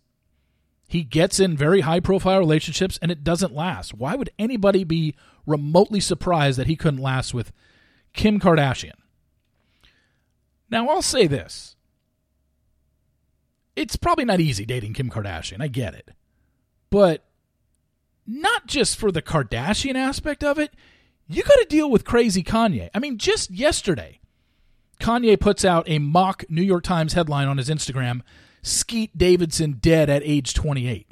he 0.88 1.04
gets 1.04 1.40
in 1.40 1.58
very 1.58 1.82
high 1.82 2.00
profile 2.00 2.40
relationships 2.40 2.98
and 3.02 3.12
it 3.12 3.24
doesn't 3.24 3.54
last. 3.54 3.94
Why 3.94 4.16
would 4.16 4.30
anybody 4.40 4.84
be 4.86 5.16
remotely 5.46 6.00
surprised 6.00 6.58
that 6.58 6.68
he 6.68 6.78
couldn't 6.78 7.02
last 7.02 7.34
with 7.34 7.52
Kim 8.14 8.40
Kardashian? 8.40 8.94
Now, 10.70 10.88
I'll 10.88 11.02
say 11.02 11.28
this. 11.28 11.76
It's 13.76 13.98
probably 13.98 14.26
not 14.26 14.40
easy 14.40 14.66
dating 14.66 14.94
Kim 14.94 15.10
Kardashian. 15.10 15.62
I 15.62 15.68
get 15.68 15.94
it. 15.94 16.12
But 16.90 17.27
not 18.28 18.68
just 18.68 18.98
for 18.98 19.12
the 19.12 19.22
Kardashian 19.22 19.96
aspect 19.96 20.44
of 20.44 20.60
it, 20.60 20.74
you 21.28 21.44
got 21.44 21.56
to 21.56 21.66
deal 21.70 21.90
with 21.90 22.06
crazy 22.06 22.44
Kanye. 22.44 22.90
I 22.94 23.00
mean, 23.00 23.18
just 23.18 23.50
yesterday, 23.50 24.20
Kanye 25.00 25.40
puts 25.40 25.64
out 25.66 25.88
a 25.88 26.00
mock 26.00 26.44
New 26.50 26.62
York 26.62 26.84
Times 26.84 27.14
headline 27.14 27.48
on 27.48 27.58
his 27.58 27.70
Instagram 27.70 28.22
Skete 28.62 29.18
Davidson 29.18 29.74
dead 29.74 30.10
at 30.10 30.24
age 30.24 30.54
28. 30.54 31.08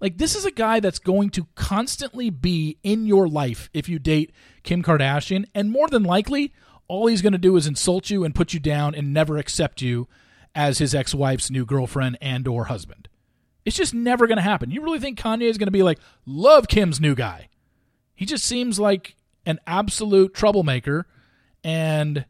Like, 0.00 0.18
this 0.18 0.34
is 0.34 0.44
a 0.44 0.50
guy 0.50 0.80
that's 0.80 0.98
going 0.98 1.30
to 1.30 1.46
constantly 1.54 2.30
be 2.30 2.78
in 2.82 3.06
your 3.06 3.28
life 3.28 3.70
if 3.72 3.88
you 3.88 3.98
date 3.98 4.32
Kim 4.62 4.82
Kardashian. 4.82 5.46
And 5.54 5.70
more 5.70 5.88
than 5.88 6.02
likely, 6.02 6.52
all 6.86 7.06
he's 7.06 7.22
going 7.22 7.32
to 7.32 7.38
do 7.38 7.56
is 7.56 7.66
insult 7.66 8.10
you 8.10 8.24
and 8.24 8.34
put 8.34 8.52
you 8.52 8.60
down 8.60 8.94
and 8.94 9.12
never 9.12 9.38
accept 9.38 9.80
you 9.80 10.06
as 10.54 10.78
his 10.78 10.94
ex-wife's 10.94 11.50
new 11.50 11.64
girlfriend 11.64 12.18
and 12.20 12.46
or 12.46 12.66
husband. 12.66 13.05
It's 13.66 13.76
just 13.76 13.92
never 13.92 14.26
going 14.26 14.36
to 14.36 14.42
happen. 14.42 14.70
You 14.70 14.80
really 14.80 15.00
think 15.00 15.18
Kanye 15.18 15.42
is 15.42 15.58
going 15.58 15.66
to 15.66 15.72
be 15.72 15.82
like, 15.82 15.98
love 16.24 16.68
Kim's 16.68 17.00
new 17.00 17.14
guy? 17.14 17.48
He 18.14 18.24
just 18.24 18.44
seems 18.44 18.80
like 18.80 19.16
an 19.44 19.58
absolute 19.66 20.32
troublemaker 20.32 21.06
and 21.62 22.24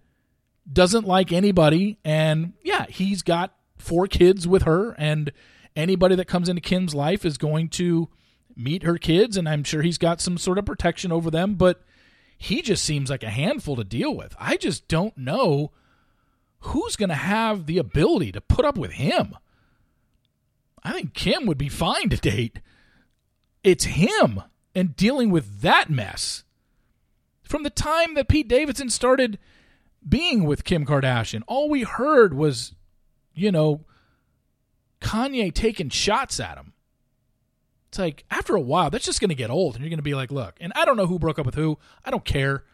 doesn't 0.70 1.06
like 1.06 1.32
anybody. 1.32 1.98
And 2.04 2.54
yeah, 2.64 2.86
he's 2.88 3.22
got 3.22 3.54
four 3.76 4.06
kids 4.06 4.48
with 4.48 4.62
her, 4.62 4.92
and 4.92 5.30
anybody 5.76 6.14
that 6.16 6.24
comes 6.24 6.48
into 6.48 6.62
Kim's 6.62 6.94
life 6.94 7.24
is 7.24 7.36
going 7.36 7.68
to 7.68 8.08
meet 8.56 8.82
her 8.82 8.96
kids, 8.96 9.36
and 9.36 9.46
I'm 9.46 9.62
sure 9.62 9.82
he's 9.82 9.98
got 9.98 10.22
some 10.22 10.38
sort 10.38 10.56
of 10.56 10.64
protection 10.64 11.12
over 11.12 11.30
them, 11.30 11.54
but 11.54 11.82
he 12.38 12.62
just 12.62 12.82
seems 12.82 13.10
like 13.10 13.22
a 13.22 13.28
handful 13.28 13.76
to 13.76 13.84
deal 13.84 14.16
with. 14.16 14.34
I 14.40 14.56
just 14.56 14.88
don't 14.88 15.16
know 15.18 15.72
who's 16.60 16.96
going 16.96 17.10
to 17.10 17.14
have 17.14 17.66
the 17.66 17.76
ability 17.76 18.32
to 18.32 18.40
put 18.40 18.64
up 18.64 18.78
with 18.78 18.92
him. 18.92 19.36
I 20.86 20.92
think 20.92 21.14
Kim 21.14 21.46
would 21.46 21.58
be 21.58 21.68
fine 21.68 22.08
to 22.10 22.16
date. 22.16 22.60
It's 23.64 23.84
him 23.84 24.42
and 24.74 24.96
dealing 24.96 25.30
with 25.30 25.60
that 25.62 25.90
mess. 25.90 26.44
From 27.42 27.62
the 27.62 27.70
time 27.70 28.14
that 28.14 28.28
Pete 28.28 28.48
Davidson 28.48 28.90
started 28.90 29.38
being 30.06 30.44
with 30.44 30.64
Kim 30.64 30.84
Kardashian, 30.84 31.42
all 31.46 31.68
we 31.68 31.82
heard 31.82 32.34
was 32.34 32.74
you 33.36 33.52
know, 33.52 33.84
Kanye 35.00 35.54
taking 35.54 35.90
shots 35.90 36.40
at 36.40 36.56
him. 36.56 36.72
It's 37.88 37.98
like 37.98 38.24
after 38.30 38.56
a 38.56 38.60
while, 38.60 38.90
that's 38.90 39.04
just 39.04 39.20
going 39.20 39.28
to 39.28 39.36
get 39.36 39.50
old, 39.50 39.74
and 39.74 39.84
you're 39.84 39.90
going 39.90 39.98
to 39.98 40.02
be 40.02 40.14
like, 40.14 40.32
look. 40.32 40.56
And 40.60 40.72
I 40.74 40.84
don't 40.84 40.96
know 40.96 41.06
who 41.06 41.20
broke 41.20 41.38
up 41.38 41.46
with 41.46 41.54
who. 41.54 41.78
I 42.04 42.10
don't 42.10 42.24
care. 42.24 42.64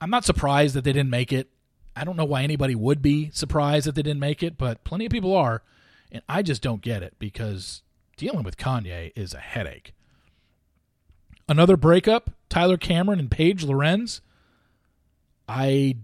I'm 0.00 0.10
not 0.10 0.24
surprised 0.24 0.74
that 0.76 0.84
they 0.84 0.92
didn't 0.92 1.10
make 1.10 1.32
it. 1.32 1.48
I 1.96 2.04
don't 2.04 2.16
know 2.16 2.24
why 2.24 2.44
anybody 2.44 2.76
would 2.76 3.02
be 3.02 3.30
surprised 3.32 3.88
that 3.88 3.96
they 3.96 4.02
didn't 4.02 4.20
make 4.20 4.44
it, 4.44 4.56
but 4.56 4.84
plenty 4.84 5.06
of 5.06 5.10
people 5.10 5.34
are, 5.34 5.62
and 6.10 6.22
I 6.28 6.42
just 6.42 6.62
don't 6.62 6.82
get 6.82 7.02
it 7.02 7.14
because 7.18 7.82
dealing 8.16 8.42
with 8.42 8.56
Kanye 8.56 9.12
is 9.14 9.34
a 9.34 9.38
headache. 9.38 9.94
Another 11.48 11.76
breakup: 11.76 12.30
Tyler 12.48 12.76
Cameron 12.76 13.18
and 13.18 13.30
Paige 13.30 13.64
Lorenz. 13.64 14.20
I 15.48 15.96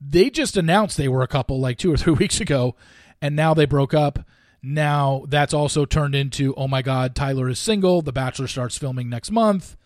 they 0.00 0.30
just 0.30 0.56
announced 0.56 0.96
they 0.96 1.08
were 1.08 1.22
a 1.22 1.28
couple 1.28 1.60
like 1.60 1.78
two 1.78 1.92
or 1.92 1.96
three 1.96 2.12
weeks 2.18 2.40
ago, 2.40 2.76
and 3.20 3.36
now 3.36 3.54
they 3.54 3.66
broke 3.66 3.94
up. 3.94 4.20
Now 4.62 5.24
that's 5.28 5.54
also 5.54 5.86
turned 5.86 6.14
into, 6.14 6.54
oh 6.54 6.68
my 6.68 6.82
God, 6.82 7.14
Tyler 7.14 7.48
is 7.48 7.58
single. 7.58 8.02
The 8.02 8.12
Bachelor 8.12 8.46
starts 8.46 8.76
filming 8.76 9.08
next 9.08 9.30
month. 9.30 9.76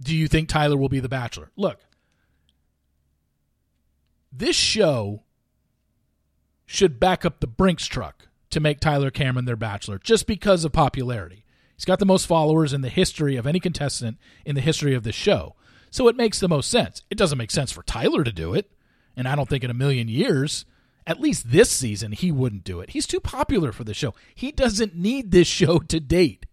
Do 0.00 0.14
you 0.14 0.26
think 0.26 0.48
Tyler 0.48 0.76
will 0.76 0.88
be 0.88 0.98
the 0.98 1.08
Bachelor? 1.08 1.50
Look, 1.56 1.78
this 4.32 4.56
show 4.56 5.22
should 6.66 6.98
back 6.98 7.24
up 7.24 7.38
the 7.38 7.46
Brinks 7.46 7.86
truck 7.86 8.26
to 8.54 8.60
make 8.60 8.80
Tyler 8.80 9.10
Cameron 9.10 9.44
their 9.44 9.56
Bachelor 9.56 9.98
just 9.98 10.26
because 10.26 10.64
of 10.64 10.72
popularity. 10.72 11.44
He's 11.76 11.84
got 11.84 11.98
the 11.98 12.06
most 12.06 12.26
followers 12.26 12.72
in 12.72 12.80
the 12.80 12.88
history 12.88 13.36
of 13.36 13.46
any 13.46 13.60
contestant 13.60 14.16
in 14.44 14.54
the 14.54 14.60
history 14.60 14.94
of 14.94 15.02
this 15.02 15.14
show. 15.14 15.56
So 15.90 16.08
it 16.08 16.16
makes 16.16 16.40
the 16.40 16.48
most 16.48 16.70
sense. 16.70 17.02
It 17.10 17.18
doesn't 17.18 17.38
make 17.38 17.50
sense 17.50 17.70
for 17.70 17.82
Tyler 17.82 18.24
to 18.24 18.32
do 18.32 18.54
it. 18.54 18.70
And 19.16 19.28
I 19.28 19.36
don't 19.36 19.48
think 19.48 19.62
in 19.62 19.70
a 19.70 19.74
million 19.74 20.08
years 20.08 20.64
at 21.06 21.20
least 21.20 21.50
this 21.50 21.70
season, 21.70 22.12
he 22.12 22.32
wouldn't 22.32 22.64
do 22.64 22.80
it. 22.80 22.90
He's 22.90 23.06
too 23.06 23.20
popular 23.20 23.72
for 23.72 23.84
the 23.84 23.94
show. 23.94 24.14
He 24.34 24.50
doesn't 24.50 24.96
need 24.96 25.30
this 25.30 25.46
show 25.46 25.78
to 25.78 26.00
date. 26.00 26.46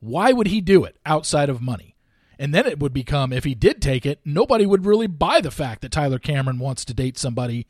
Why 0.00 0.32
would 0.32 0.46
he 0.46 0.60
do 0.60 0.84
it 0.84 0.96
outside 1.04 1.50
of 1.50 1.60
money? 1.60 1.96
And 2.38 2.54
then 2.54 2.66
it 2.66 2.80
would 2.80 2.92
become, 2.92 3.32
if 3.32 3.44
he 3.44 3.54
did 3.54 3.80
take 3.80 4.06
it, 4.06 4.20
nobody 4.24 4.66
would 4.66 4.86
really 4.86 5.06
buy 5.06 5.40
the 5.40 5.50
fact 5.50 5.82
that 5.82 5.92
Tyler 5.92 6.18
Cameron 6.18 6.58
wants 6.58 6.84
to 6.86 6.94
date 6.94 7.18
somebody 7.18 7.66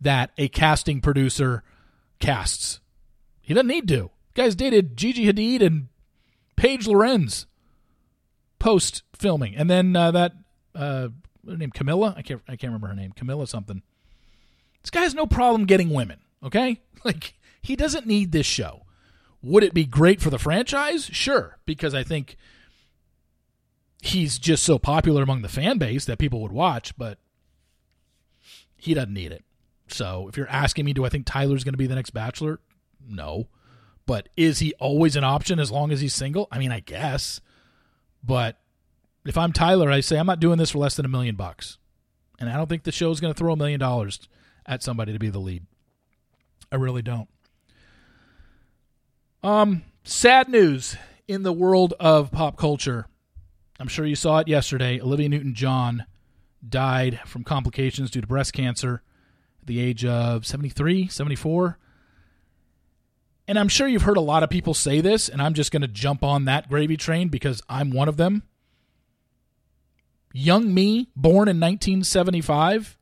that 0.00 0.30
a 0.38 0.48
casting 0.48 1.00
producer 1.00 1.62
casts. 2.18 2.80
He 3.46 3.54
doesn't 3.54 3.68
need 3.68 3.86
to. 3.88 4.10
Guy's 4.34 4.56
dated 4.56 4.96
Gigi 4.96 5.32
Hadid 5.32 5.64
and 5.64 5.86
Paige 6.56 6.88
Lorenz 6.88 7.46
post 8.58 9.04
filming, 9.14 9.54
and 9.54 9.70
then 9.70 9.94
uh, 9.94 10.10
that 10.10 10.32
uh, 10.74 11.08
her 11.48 11.56
name 11.56 11.70
Camilla. 11.70 12.12
I 12.16 12.22
can't 12.22 12.42
I 12.48 12.56
can't 12.56 12.72
remember 12.72 12.88
her 12.88 12.94
name. 12.94 13.12
Camilla 13.12 13.46
something. 13.46 13.82
This 14.82 14.90
guy 14.90 15.02
has 15.02 15.14
no 15.14 15.26
problem 15.26 15.64
getting 15.64 15.90
women, 15.90 16.18
okay? 16.44 16.80
Like, 17.04 17.34
he 17.62 17.76
doesn't 17.76 18.08
need 18.08 18.32
this 18.32 18.46
show. 18.46 18.82
Would 19.40 19.62
it 19.62 19.72
be 19.72 19.84
great 19.84 20.20
for 20.20 20.28
the 20.28 20.40
franchise? 20.40 21.04
Sure, 21.04 21.56
because 21.64 21.94
I 21.94 22.02
think 22.02 22.36
he's 24.02 24.40
just 24.40 24.64
so 24.64 24.76
popular 24.76 25.22
among 25.22 25.42
the 25.42 25.48
fan 25.48 25.78
base 25.78 26.04
that 26.06 26.18
people 26.18 26.40
would 26.40 26.50
watch, 26.50 26.98
but 26.98 27.18
he 28.76 28.92
doesn't 28.92 29.14
need 29.14 29.30
it. 29.30 29.44
So 29.86 30.26
if 30.26 30.36
you're 30.36 30.48
asking 30.48 30.84
me, 30.84 30.94
do 30.94 31.04
I 31.04 31.10
think 31.10 31.26
Tyler's 31.26 31.62
going 31.62 31.74
to 31.74 31.78
be 31.78 31.86
the 31.86 31.94
next 31.94 32.10
Bachelor? 32.10 32.58
No. 33.04 33.48
But 34.06 34.28
is 34.36 34.60
he 34.60 34.72
always 34.74 35.16
an 35.16 35.24
option 35.24 35.58
as 35.58 35.70
long 35.70 35.90
as 35.90 36.00
he's 36.00 36.14
single? 36.14 36.46
I 36.50 36.58
mean, 36.58 36.70
I 36.70 36.80
guess. 36.80 37.40
But 38.22 38.58
if 39.24 39.36
I'm 39.36 39.52
Tyler, 39.52 39.90
I 39.90 40.00
say 40.00 40.18
I'm 40.18 40.26
not 40.26 40.40
doing 40.40 40.58
this 40.58 40.70
for 40.70 40.78
less 40.78 40.94
than 40.94 41.04
a 41.04 41.08
million 41.08 41.34
bucks. 41.34 41.78
And 42.38 42.48
I 42.48 42.56
don't 42.56 42.68
think 42.68 42.84
the 42.84 42.92
show's 42.92 43.20
going 43.20 43.32
to 43.32 43.38
throw 43.38 43.52
a 43.52 43.56
million 43.56 43.80
dollars 43.80 44.28
at 44.64 44.82
somebody 44.82 45.12
to 45.12 45.18
be 45.18 45.30
the 45.30 45.38
lead. 45.38 45.64
I 46.70 46.76
really 46.76 47.02
don't. 47.02 47.28
Um, 49.42 49.82
sad 50.04 50.48
news 50.48 50.96
in 51.28 51.42
the 51.42 51.52
world 51.52 51.94
of 51.98 52.30
pop 52.30 52.56
culture. 52.56 53.06
I'm 53.78 53.88
sure 53.88 54.06
you 54.06 54.16
saw 54.16 54.38
it 54.38 54.48
yesterday. 54.48 55.00
Olivia 55.00 55.28
Newton 55.28 55.54
John 55.54 56.04
died 56.66 57.20
from 57.26 57.44
complications 57.44 58.10
due 58.10 58.20
to 58.20 58.26
breast 58.26 58.52
cancer 58.52 59.02
at 59.60 59.66
the 59.66 59.80
age 59.80 60.04
of 60.04 60.46
73, 60.46 61.08
74. 61.08 61.78
And 63.48 63.58
I'm 63.58 63.68
sure 63.68 63.86
you've 63.86 64.02
heard 64.02 64.16
a 64.16 64.22
lot 64.22 64.42
of 64.42 64.50
people 64.50 64.74
say 64.74 65.00
this, 65.00 65.28
and 65.28 65.40
I'm 65.40 65.54
just 65.54 65.70
going 65.70 65.82
to 65.82 65.88
jump 65.88 66.24
on 66.24 66.46
that 66.46 66.68
gravy 66.68 66.96
train 66.96 67.28
because 67.28 67.62
I'm 67.68 67.90
one 67.90 68.08
of 68.08 68.16
them. 68.16 68.42
Young 70.32 70.74
me, 70.74 71.08
born 71.14 71.48
in 71.48 71.60
1975, 71.60 72.98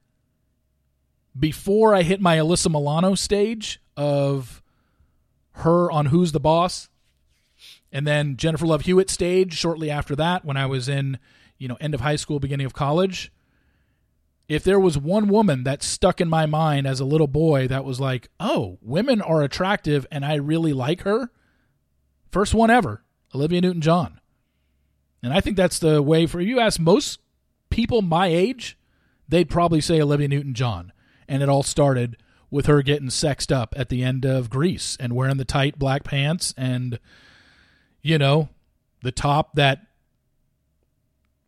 before 1.38 1.94
I 1.94 2.02
hit 2.02 2.20
my 2.20 2.36
Alyssa 2.36 2.70
Milano 2.70 3.14
stage 3.14 3.80
of 3.96 4.62
her 5.52 5.90
on 5.90 6.06
Who's 6.06 6.32
the 6.32 6.40
Boss, 6.40 6.88
and 7.90 8.06
then 8.06 8.36
Jennifer 8.36 8.66
Love 8.66 8.82
Hewitt 8.82 9.08
stage 9.08 9.54
shortly 9.54 9.90
after 9.90 10.14
that 10.16 10.44
when 10.44 10.56
I 10.56 10.66
was 10.66 10.88
in, 10.88 11.18
you 11.58 11.68
know, 11.68 11.76
end 11.80 11.94
of 11.94 12.02
high 12.02 12.16
school, 12.16 12.38
beginning 12.38 12.66
of 12.66 12.74
college. 12.74 13.32
If 14.48 14.62
there 14.62 14.80
was 14.80 14.98
one 14.98 15.28
woman 15.28 15.64
that 15.64 15.82
stuck 15.82 16.20
in 16.20 16.28
my 16.28 16.46
mind 16.46 16.86
as 16.86 17.00
a 17.00 17.04
little 17.04 17.26
boy 17.26 17.66
that 17.68 17.84
was 17.84 17.98
like, 17.98 18.28
oh, 18.38 18.78
women 18.82 19.22
are 19.22 19.42
attractive 19.42 20.06
and 20.10 20.24
I 20.24 20.34
really 20.34 20.72
like 20.72 21.02
her, 21.02 21.30
first 22.30 22.52
one 22.52 22.70
ever, 22.70 23.02
Olivia 23.34 23.60
Newton 23.62 23.80
John. 23.80 24.20
And 25.22 25.32
I 25.32 25.40
think 25.40 25.56
that's 25.56 25.78
the 25.78 26.02
way 26.02 26.26
for 26.26 26.40
you 26.40 26.60
ask 26.60 26.78
most 26.78 27.20
people 27.70 28.02
my 28.02 28.26
age, 28.26 28.78
they'd 29.28 29.48
probably 29.48 29.80
say 29.80 30.00
Olivia 30.00 30.28
Newton 30.28 30.52
John. 30.52 30.92
And 31.26 31.42
it 31.42 31.48
all 31.48 31.62
started 31.62 32.18
with 32.50 32.66
her 32.66 32.82
getting 32.82 33.08
sexed 33.08 33.50
up 33.50 33.74
at 33.76 33.88
the 33.88 34.02
end 34.02 34.26
of 34.26 34.50
Grease 34.50 34.96
and 35.00 35.14
wearing 35.14 35.38
the 35.38 35.44
tight 35.44 35.78
black 35.78 36.04
pants 36.04 36.52
and, 36.56 36.98
you 38.02 38.18
know, 38.18 38.50
the 39.02 39.10
top 39.10 39.54
that 39.54 39.86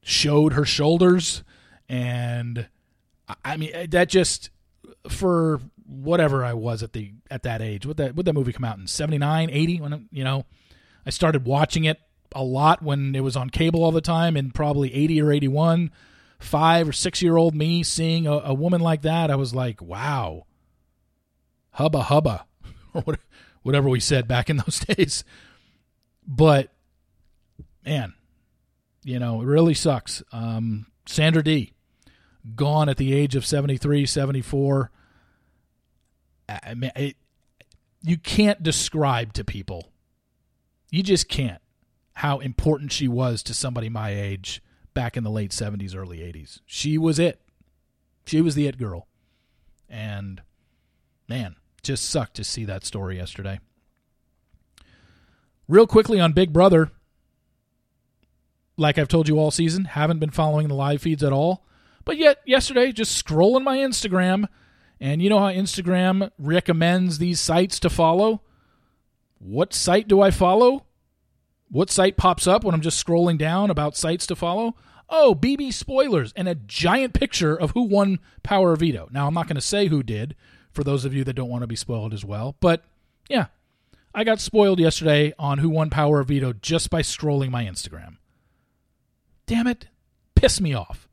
showed 0.02 0.54
her 0.54 0.64
shoulders. 0.64 1.44
And 1.88 2.68
I 3.44 3.56
mean, 3.56 3.90
that 3.90 4.08
just, 4.08 4.50
for 5.08 5.60
whatever 5.86 6.44
I 6.44 6.54
was 6.54 6.82
at 6.82 6.92
the 6.92 7.12
at 7.30 7.44
that 7.44 7.62
age. 7.62 7.86
Would 7.86 7.96
that 7.98 8.14
would 8.14 8.26
that 8.26 8.32
movie 8.32 8.52
come 8.52 8.64
out 8.64 8.78
in 8.78 8.86
79, 8.86 9.50
80 9.50 9.80
when 9.80 10.08
you 10.10 10.24
know 10.24 10.44
I 11.04 11.10
started 11.10 11.46
watching 11.46 11.84
it 11.84 12.00
a 12.34 12.42
lot 12.42 12.82
when 12.82 13.14
it 13.14 13.20
was 13.20 13.36
on 13.36 13.50
cable 13.50 13.84
all 13.84 13.92
the 13.92 14.00
time 14.00 14.36
and 14.36 14.52
probably 14.52 14.92
80 14.92 15.22
or 15.22 15.32
81 15.32 15.90
five 16.40 16.88
or 16.88 16.92
six 16.92 17.22
year 17.22 17.36
old 17.36 17.54
me 17.54 17.82
seeing 17.82 18.26
a, 18.26 18.32
a, 18.32 18.52
woman 18.52 18.80
like 18.80 19.02
that 19.02 19.30
i 19.30 19.36
was 19.36 19.54
like 19.54 19.80
wow. 19.80 20.44
Hubba 21.70 22.02
hubba 22.02 22.46
or 22.94 23.16
whatever 23.62 23.88
we 23.88 24.00
said 24.00 24.26
back 24.26 24.50
in 24.50 24.56
those 24.66 24.80
days. 24.80 25.24
But 26.26 26.72
man 27.84 28.14
you 29.04 29.18
know 29.18 29.40
it 29.40 29.46
really 29.46 29.74
sucks. 29.74 30.22
Um, 30.32 30.86
sandra 31.06 31.44
dee 31.44 31.75
gone 32.54 32.88
at 32.88 32.96
the 32.96 33.12
age 33.12 33.34
of 33.34 33.44
73 33.44 34.06
74 34.06 34.90
I 36.48 36.74
mean, 36.74 36.92
it, 36.94 37.16
you 38.02 38.16
can't 38.16 38.62
describe 38.62 39.32
to 39.32 39.44
people 39.44 39.90
you 40.90 41.02
just 41.02 41.28
can't 41.28 41.60
how 42.14 42.38
important 42.38 42.92
she 42.92 43.08
was 43.08 43.42
to 43.42 43.54
somebody 43.54 43.88
my 43.88 44.10
age 44.10 44.62
back 44.94 45.16
in 45.16 45.24
the 45.24 45.30
late 45.30 45.50
70s, 45.50 45.94
early 45.94 46.18
80s. 46.20 46.60
She 46.64 46.96
was 46.96 47.18
it. 47.18 47.40
She 48.24 48.40
was 48.40 48.54
the 48.54 48.66
it 48.66 48.78
girl. 48.78 49.06
And 49.88 50.40
man, 51.28 51.56
just 51.82 52.08
sucked 52.08 52.34
to 52.36 52.44
see 52.44 52.64
that 52.64 52.84
story 52.84 53.16
yesterday. 53.16 53.60
Real 55.68 55.86
quickly 55.86 56.18
on 56.18 56.32
Big 56.32 56.52
Brother, 56.52 56.90
like 58.78 58.96
I've 58.96 59.08
told 59.08 59.28
you 59.28 59.38
all 59.38 59.50
season, 59.50 59.84
haven't 59.84 60.18
been 60.18 60.30
following 60.30 60.68
the 60.68 60.74
live 60.74 61.02
feeds 61.02 61.22
at 61.22 61.32
all. 61.32 61.66
But 62.06 62.16
yet, 62.16 62.38
yesterday, 62.46 62.92
just 62.92 63.22
scrolling 63.22 63.64
my 63.64 63.78
Instagram, 63.78 64.46
and 65.00 65.20
you 65.20 65.28
know 65.28 65.40
how 65.40 65.50
Instagram 65.50 66.30
recommends 66.38 67.18
these 67.18 67.40
sites 67.40 67.80
to 67.80 67.90
follow? 67.90 68.40
What 69.38 69.74
site 69.74 70.08
do 70.08 70.22
I 70.22 70.30
follow? 70.30 70.86
What 71.68 71.90
site 71.90 72.16
pops 72.16 72.46
up 72.46 72.62
when 72.62 72.74
I'm 72.74 72.80
just 72.80 73.04
scrolling 73.04 73.36
down 73.36 73.70
about 73.70 73.96
sites 73.96 74.24
to 74.28 74.36
follow? 74.36 74.76
Oh, 75.10 75.34
BB 75.34 75.72
spoilers 75.72 76.32
and 76.34 76.48
a 76.48 76.54
giant 76.54 77.12
picture 77.12 77.56
of 77.56 77.72
who 77.72 77.82
won 77.82 78.20
Power 78.44 78.72
of 78.72 78.80
Veto. 78.80 79.08
Now, 79.10 79.26
I'm 79.26 79.34
not 79.34 79.48
going 79.48 79.56
to 79.56 79.60
say 79.60 79.88
who 79.88 80.04
did 80.04 80.36
for 80.70 80.84
those 80.84 81.04
of 81.04 81.12
you 81.12 81.24
that 81.24 81.34
don't 81.34 81.50
want 81.50 81.62
to 81.62 81.68
be 81.68 81.76
spoiled 81.76 82.14
as 82.14 82.24
well, 82.24 82.54
but 82.60 82.84
yeah, 83.28 83.46
I 84.14 84.22
got 84.22 84.40
spoiled 84.40 84.78
yesterday 84.78 85.32
on 85.40 85.58
who 85.58 85.68
won 85.68 85.90
Power 85.90 86.20
of 86.20 86.28
Veto 86.28 86.52
just 86.52 86.88
by 86.88 87.02
scrolling 87.02 87.50
my 87.50 87.64
Instagram. 87.64 88.18
Damn 89.46 89.66
it, 89.66 89.88
piss 90.36 90.60
me 90.60 90.72
off. 90.72 91.05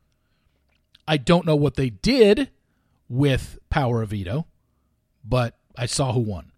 I 1.07 1.17
don't 1.17 1.45
know 1.45 1.55
what 1.55 1.75
they 1.75 1.89
did 1.89 2.49
with 3.09 3.59
Power 3.69 4.01
of 4.01 4.09
Veto, 4.09 4.47
but 5.23 5.57
I 5.77 5.85
saw 5.85 6.13
who 6.13 6.21
won. 6.21 6.51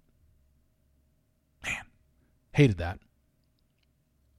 Man, 1.64 1.84
hated 2.52 2.78
that. 2.78 3.00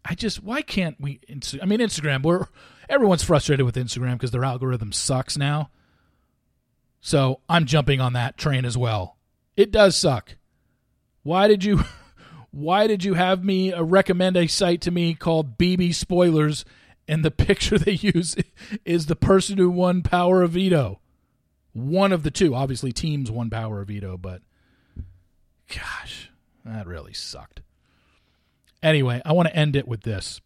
I 0.04 0.14
just 0.14 0.42
why 0.42 0.62
can't 0.62 0.96
we? 1.00 1.20
I 1.60 1.66
mean, 1.66 1.80
Instagram. 1.80 2.22
We're 2.22 2.46
everyone's 2.88 3.24
frustrated 3.24 3.66
with 3.66 3.74
Instagram 3.74 4.12
because 4.12 4.30
their 4.30 4.44
algorithm 4.44 4.92
sucks 4.92 5.36
now. 5.36 5.70
So 7.00 7.40
I'm 7.48 7.66
jumping 7.66 8.00
on 8.00 8.12
that 8.12 8.36
train 8.36 8.64
as 8.64 8.76
well. 8.76 9.16
It 9.56 9.70
does 9.70 9.96
suck. 9.96 10.36
Why 11.22 11.48
did 11.48 11.64
you? 11.64 11.82
Why 12.52 12.86
did 12.86 13.04
you 13.04 13.14
have 13.14 13.44
me 13.44 13.72
uh, 13.72 13.82
recommend 13.82 14.36
a 14.36 14.46
site 14.46 14.80
to 14.82 14.90
me 14.90 15.12
called 15.12 15.58
BB 15.58 15.94
Spoilers, 15.94 16.64
and 17.08 17.24
the 17.24 17.30
picture 17.30 17.78
they 17.78 17.92
use 17.92 18.36
is 18.84 19.06
the 19.06 19.16
person 19.16 19.58
who 19.58 19.70
won 19.70 20.02
Power 20.02 20.42
of 20.42 20.52
Veto? 20.52 21.00
One 21.72 22.12
of 22.12 22.22
the 22.22 22.30
two. 22.30 22.54
Obviously, 22.54 22.92
teams 22.92 23.30
won 23.30 23.50
Power 23.50 23.80
of 23.82 23.88
Veto, 23.88 24.16
but 24.16 24.42
gosh, 25.68 26.30
that 26.64 26.86
really 26.86 27.12
sucked. 27.12 27.60
Anyway, 28.82 29.20
I 29.24 29.32
want 29.32 29.48
to 29.48 29.56
end 29.56 29.76
it 29.76 29.88
with 29.88 30.02
this. 30.02 30.40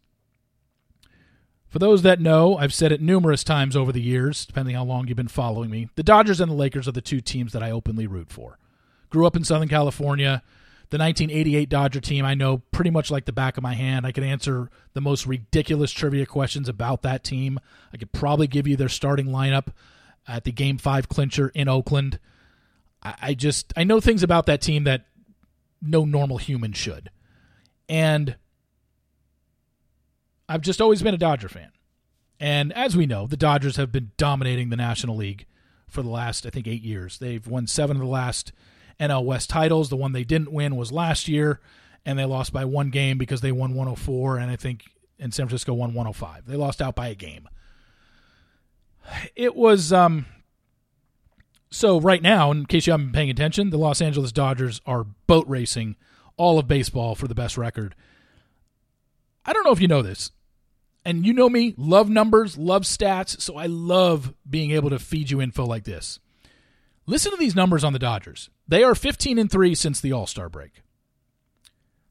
For 1.67 1.79
those 1.79 2.01
that 2.01 2.19
know, 2.19 2.57
I've 2.57 2.73
said 2.73 2.91
it 2.91 3.01
numerous 3.01 3.45
times 3.45 3.77
over 3.77 3.93
the 3.93 4.01
years, 4.01 4.45
depending 4.45 4.75
how 4.75 4.83
long 4.83 5.07
you've 5.07 5.15
been 5.15 5.29
following 5.29 5.69
me. 5.69 5.87
The 5.95 6.03
Dodgers 6.03 6.41
and 6.41 6.51
the 6.51 6.55
Lakers 6.55 6.85
are 6.85 6.91
the 6.91 6.99
two 7.01 7.21
teams 7.21 7.53
that 7.53 7.63
I 7.63 7.71
openly 7.71 8.07
root 8.07 8.29
for. 8.29 8.57
Grew 9.09 9.25
up 9.25 9.37
in 9.37 9.45
Southern 9.45 9.69
California. 9.69 10.43
The 10.91 10.97
1988 10.97 11.69
Dodger 11.69 12.01
team 12.01 12.25
I 12.25 12.33
know 12.33 12.57
pretty 12.71 12.89
much 12.89 13.09
like 13.09 13.23
the 13.23 13.31
back 13.31 13.55
of 13.55 13.63
my 13.63 13.73
hand. 13.73 14.05
I 14.05 14.11
can 14.11 14.25
answer 14.25 14.69
the 14.93 14.99
most 14.99 15.25
ridiculous 15.25 15.91
trivia 15.91 16.25
questions 16.25 16.67
about 16.67 17.01
that 17.03 17.23
team. 17.23 17.59
I 17.93 17.97
could 17.97 18.11
probably 18.11 18.47
give 18.47 18.67
you 18.67 18.75
their 18.75 18.89
starting 18.89 19.27
lineup 19.27 19.67
at 20.27 20.43
the 20.43 20.51
Game 20.51 20.77
5 20.77 21.07
clincher 21.07 21.49
in 21.55 21.69
Oakland. 21.69 22.19
I, 23.01 23.15
I 23.21 23.33
just, 23.33 23.71
I 23.77 23.85
know 23.85 24.01
things 24.01 24.21
about 24.21 24.45
that 24.47 24.61
team 24.61 24.83
that 24.83 25.05
no 25.81 26.03
normal 26.03 26.37
human 26.37 26.73
should. 26.73 27.09
And 27.87 28.35
I've 30.49 30.61
just 30.61 30.81
always 30.81 31.01
been 31.01 31.13
a 31.13 31.17
Dodger 31.17 31.47
fan. 31.47 31.71
And 32.37 32.73
as 32.73 32.97
we 32.97 33.05
know, 33.05 33.27
the 33.27 33.37
Dodgers 33.37 33.77
have 33.77 33.93
been 33.93 34.11
dominating 34.17 34.69
the 34.69 34.75
National 34.75 35.15
League 35.15 35.45
for 35.87 36.01
the 36.01 36.09
last, 36.09 36.45
I 36.45 36.49
think, 36.49 36.67
eight 36.67 36.81
years. 36.81 37.17
They've 37.17 37.47
won 37.47 37.65
seven 37.65 37.95
of 37.95 38.01
the 38.01 38.09
last 38.09 38.51
NL 39.01 39.25
West 39.25 39.49
titles. 39.49 39.89
The 39.89 39.97
one 39.97 40.13
they 40.13 40.23
didn't 40.23 40.51
win 40.51 40.75
was 40.75 40.91
last 40.91 41.27
year, 41.27 41.59
and 42.05 42.17
they 42.17 42.25
lost 42.25 42.53
by 42.53 42.63
one 42.63 42.89
game 42.89 43.17
because 43.17 43.41
they 43.41 43.51
won 43.51 43.73
104, 43.73 44.37
and 44.37 44.51
I 44.51 44.55
think 44.55 44.85
in 45.17 45.31
San 45.31 45.47
Francisco 45.47 45.73
won 45.73 45.93
105. 45.93 46.45
They 46.45 46.55
lost 46.55 46.81
out 46.81 46.95
by 46.95 47.07
a 47.07 47.15
game. 47.15 47.49
It 49.35 49.55
was 49.55 49.91
um 49.91 50.27
so 51.71 51.99
right 51.99 52.21
now, 52.21 52.51
in 52.51 52.65
case 52.65 52.85
you 52.85 52.91
haven't 52.91 53.07
been 53.07 53.13
paying 53.13 53.29
attention, 53.29 53.69
the 53.69 53.77
Los 53.77 54.01
Angeles 54.01 54.31
Dodgers 54.31 54.81
are 54.85 55.05
boat 55.25 55.47
racing 55.47 55.95
all 56.35 56.59
of 56.59 56.67
baseball 56.67 57.15
for 57.15 57.27
the 57.27 57.35
best 57.35 57.57
record. 57.57 57.95
I 59.45 59.53
don't 59.53 59.63
know 59.63 59.71
if 59.71 59.81
you 59.81 59.87
know 59.87 60.01
this. 60.01 60.31
And 61.03 61.25
you 61.25 61.33
know 61.33 61.49
me, 61.49 61.73
love 61.77 62.09
numbers, 62.09 62.57
love 62.57 62.83
stats, 62.83 63.41
so 63.41 63.57
I 63.57 63.65
love 63.65 64.33
being 64.47 64.71
able 64.71 64.91
to 64.91 64.99
feed 64.99 65.31
you 65.31 65.41
info 65.41 65.65
like 65.65 65.83
this. 65.83 66.19
Listen 67.11 67.31
to 67.31 67.37
these 67.37 67.57
numbers 67.57 67.83
on 67.83 67.91
the 67.91 67.99
Dodgers. 67.99 68.49
They 68.69 68.85
are 68.85 68.95
15 68.95 69.37
and 69.37 69.51
3 69.51 69.75
since 69.75 69.99
the 69.99 70.13
All-Star 70.13 70.47
break. 70.47 70.81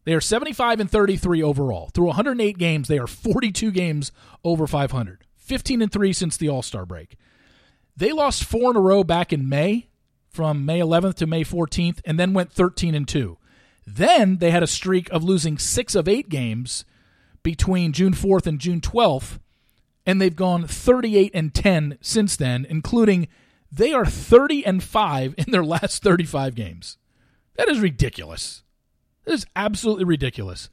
They 0.05 0.13
are 0.13 0.21
75 0.21 0.79
and 0.79 0.91
33 0.91 1.43
overall. 1.43 1.89
Through 1.95 2.09
108 2.09 2.59
games, 2.59 2.87
they 2.87 2.99
are 2.99 3.07
42 3.07 3.71
games 3.71 4.13
over 4.45 4.67
500. 4.67 5.25
15 5.39 5.81
and 5.81 5.91
3 5.91 6.13
since 6.13 6.37
the 6.37 6.51
All-Star 6.51 6.85
break. 6.85 7.17
They 7.97 8.13
lost 8.13 8.45
4 8.45 8.73
in 8.73 8.77
a 8.77 8.81
row 8.81 9.03
back 9.03 9.33
in 9.33 9.49
May 9.49 9.89
from 10.29 10.67
May 10.67 10.81
11th 10.81 11.15
to 11.15 11.27
May 11.27 11.45
14th 11.45 12.01
and 12.05 12.21
then 12.21 12.35
went 12.35 12.53
13 12.53 12.95
and 12.95 13.09
2. 13.09 13.39
Then 13.87 14.37
they 14.37 14.51
had 14.51 14.63
a 14.63 14.67
streak 14.67 15.09
of 15.09 15.25
losing 15.25 15.57
six 15.57 15.95
of 15.95 16.09
eight 16.09 16.29
games 16.29 16.85
between 17.43 17.95
June 17.95 18.13
4th 18.13 18.47
and 18.47 18.59
June 18.59 18.83
12th, 18.83 19.39
and 20.05 20.21
they've 20.21 20.37
gone 20.37 20.67
38 20.67 21.31
and 21.33 21.55
10 21.55 21.97
since 22.03 22.37
then, 22.37 22.67
including 22.69 23.29
they 23.73 23.93
are 23.93 24.07
30 24.07 24.67
and 24.67 24.83
5 24.83 25.35
in 25.39 25.51
their 25.51 25.65
last 25.65 26.03
35 26.03 26.55
games. 26.55 26.99
That 27.57 27.69
is 27.69 27.81
ridiculous. 27.81 28.63
That 29.25 29.35
is 29.35 29.47
absolutely 29.55 30.05
ridiculous. 30.05 30.71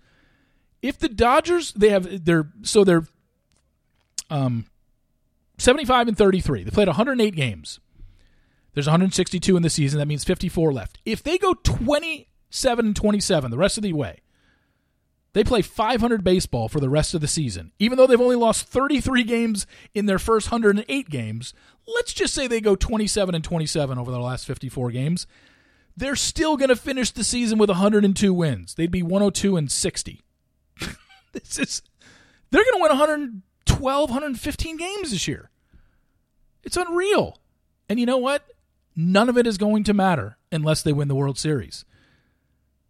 If 0.82 1.00
the 1.00 1.10
Dodgers, 1.10 1.74
they 1.74 1.90
have 1.90 2.26
their 2.26 2.50
so 2.62 2.84
they're 2.84 3.06
um 4.30 4.66
75 5.58 6.08
and 6.08 6.18
33. 6.18 6.64
They 6.64 6.72
played 6.72 6.88
108 6.88 7.36
games. 7.36 7.80
There's 8.74 8.88
162 8.88 9.58
in 9.58 9.64
the 9.64 9.70
season. 9.70 10.00
That 10.00 10.08
means 10.08 10.24
54 10.24 10.72
left. 10.72 11.00
If 11.04 11.24
they 11.24 11.38
go 11.38 11.56
27 11.56 12.86
and 12.86 12.96
27 12.96 13.52
the 13.52 13.58
rest 13.58 13.78
of 13.78 13.84
the 13.84 13.94
way. 13.94 14.22
They 15.38 15.44
play 15.44 15.62
500 15.62 16.24
baseball 16.24 16.68
for 16.68 16.80
the 16.80 16.90
rest 16.90 17.14
of 17.14 17.22
the 17.22 17.28
season. 17.28 17.72
Even 17.78 17.96
though 17.96 18.08
they've 18.08 18.20
only 18.20 18.36
lost 18.36 18.66
33 18.70 19.22
games 19.22 19.68
in 19.94 20.08
their 20.08 20.18
first 20.18 20.52
108 20.52 21.12
games, 21.12 21.54
let's 21.86 22.12
just 22.12 22.34
say 22.34 22.48
they 22.48 22.60
go 22.60 22.76
27 22.76 23.36
and 23.36 23.44
27 23.44 24.00
over 24.00 24.10
the 24.10 24.20
last 24.20 24.48
54 24.48 24.90
games. 24.90 25.28
They're 25.96 26.16
still 26.16 26.58
going 26.58 26.70
to 26.70 26.76
finish 26.76 27.12
the 27.12 27.24
season 27.24 27.60
with 27.60 27.70
102 27.70 28.34
wins. 28.34 28.74
They'd 28.74 28.90
be 28.90 29.04
102 29.04 29.58
and 29.58 29.72
60. 29.72 30.24
this 31.34 31.60
is 31.60 31.84
they're 32.50 32.64
going 32.64 32.78
to 32.78 32.82
win 32.82 32.98
112, 32.98 34.10
115 34.10 34.78
games 34.78 35.12
this 35.12 35.28
year. 35.28 35.52
It's 36.64 36.78
unreal. 36.78 37.38
And 37.88 38.00
you 38.00 38.08
know 38.08 38.18
what? 38.18 38.44
None 38.96 39.30
of 39.30 39.38
it 39.38 39.46
is 39.46 39.60
going 39.60 39.84
to 39.84 39.94
matter 39.94 40.40
unless 40.52 40.82
they 40.82 40.94
win 40.94 41.10
the 41.10 41.16
World 41.16 41.38
Series 41.38 41.86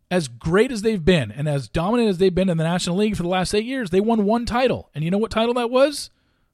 as 0.10 0.28
great 0.28 0.72
as 0.72 0.82
they've 0.82 1.04
been 1.04 1.32
and 1.32 1.48
as 1.48 1.68
dominant 1.68 2.10
as 2.10 2.18
they've 2.18 2.34
been 2.34 2.50
in 2.50 2.58
the 2.58 2.64
National 2.64 2.98
League 2.98 3.18
for 3.18 3.24
the 3.24 3.30
last 3.30 3.54
eight 3.54 3.66
years, 3.66 3.90
they 3.90 4.00
won 4.00 4.26
one 4.26 4.46
title. 4.46 4.90
And 4.96 5.04
you 5.04 5.12
know 5.12 5.18
what 5.18 5.32
title 5.32 5.54
that 5.56 5.70
was? 5.70 6.10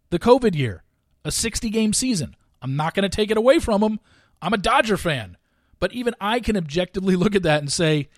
The 0.09 0.19
COVID 0.19 0.55
year, 0.55 0.83
a 1.23 1.31
60 1.31 1.69
game 1.69 1.93
season. 1.93 2.35
I'm 2.61 2.75
not 2.75 2.93
going 2.93 3.03
to 3.03 3.15
take 3.15 3.29
it 3.29 3.37
away 3.37 3.59
from 3.59 3.81
them. 3.81 3.99
I'm 4.41 4.53
a 4.53 4.57
Dodger 4.57 4.97
fan. 4.97 5.37
But 5.79 5.91
even 5.91 6.15
I 6.19 6.39
can 6.39 6.57
objectively 6.57 7.15
look 7.17 7.35
at 7.35 7.43
that 7.43 7.59
and 7.59 7.71
say, 7.71 8.09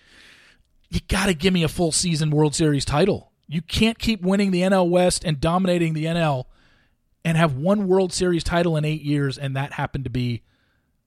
you 0.90 1.00
got 1.08 1.26
to 1.26 1.34
give 1.34 1.54
me 1.54 1.64
a 1.64 1.68
full 1.68 1.92
season 1.92 2.30
World 2.30 2.56
Series 2.56 2.86
title. 2.86 3.32
You 3.48 3.62
can't 3.62 4.00
keep 4.00 4.22
winning 4.22 4.52
the 4.52 4.62
NL 4.62 4.90
West 4.90 5.24
and 5.24 5.40
dominating 5.40 5.94
the 5.94 6.06
NL 6.06 6.46
and 7.24 7.38
have 7.38 7.56
one 7.56 7.88
World 7.88 8.14
Series 8.14 8.44
title 8.44 8.78
in 8.78 8.86
eight 8.86 9.02
years, 9.02 9.38
and 9.38 9.56
that 9.56 9.74
happened 9.74 10.04
to 10.04 10.10
be 10.10 10.44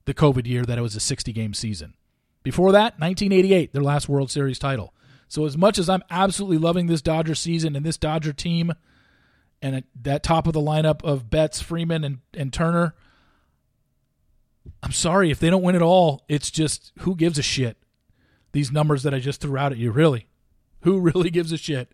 the 0.04 0.14
COVID 0.14 0.46
year 0.46 0.64
that 0.64 0.78
it 0.78 0.82
was 0.82 0.96
a 0.96 1.00
60 1.00 1.32
game 1.32 1.54
season. 1.54 1.94
Before 2.42 2.72
that, 2.72 2.98
1988, 2.98 3.72
their 3.72 3.82
last 3.82 4.08
World 4.08 4.30
Series 4.30 4.58
title. 4.58 4.94
So 5.28 5.44
as 5.44 5.56
much 5.56 5.78
as 5.78 5.88
I'm 5.88 6.02
absolutely 6.10 6.58
loving 6.58 6.86
this 6.86 7.02
Dodger 7.02 7.34
season 7.34 7.76
and 7.76 7.84
this 7.84 7.98
Dodger 7.98 8.32
team 8.32 8.72
and 9.60 9.84
that 10.00 10.22
top 10.22 10.46
of 10.46 10.54
the 10.54 10.60
lineup 10.60 11.04
of 11.04 11.28
Betts, 11.28 11.60
Freeman, 11.60 12.04
and, 12.04 12.18
and 12.32 12.52
Turner, 12.52 12.94
I'm 14.82 14.92
sorry 14.92 15.30
if 15.30 15.38
they 15.38 15.50
don't 15.50 15.62
win 15.62 15.74
it 15.74 15.82
all. 15.82 16.24
It's 16.28 16.50
just 16.50 16.92
who 17.00 17.14
gives 17.14 17.38
a 17.38 17.42
shit? 17.42 17.76
These 18.52 18.72
numbers 18.72 19.02
that 19.02 19.12
I 19.12 19.18
just 19.18 19.40
threw 19.40 19.58
out 19.58 19.72
at 19.72 19.78
you, 19.78 19.90
really. 19.90 20.28
Who 20.82 21.00
really 21.00 21.30
gives 21.30 21.52
a 21.52 21.58
shit? 21.58 21.92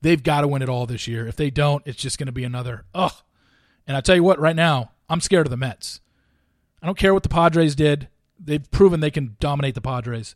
They've 0.00 0.22
got 0.22 0.40
to 0.40 0.48
win 0.48 0.62
it 0.62 0.68
all 0.68 0.86
this 0.86 1.06
year. 1.06 1.26
If 1.26 1.36
they 1.36 1.50
don't, 1.50 1.82
it's 1.86 2.00
just 2.00 2.18
going 2.18 2.26
to 2.26 2.32
be 2.32 2.44
another 2.44 2.84
ugh. 2.94 3.12
And 3.86 3.96
I 3.96 4.00
tell 4.00 4.16
you 4.16 4.22
what, 4.22 4.38
right 4.38 4.56
now, 4.56 4.92
I'm 5.08 5.20
scared 5.20 5.46
of 5.46 5.50
the 5.50 5.56
Mets. 5.56 6.00
I 6.80 6.86
don't 6.86 6.96
care 6.96 7.12
what 7.12 7.22
the 7.22 7.28
Padres 7.28 7.74
did 7.74 8.08
they've 8.42 8.70
proven 8.70 9.00
they 9.00 9.10
can 9.10 9.36
dominate 9.40 9.74
the 9.74 9.80
Padres. 9.80 10.34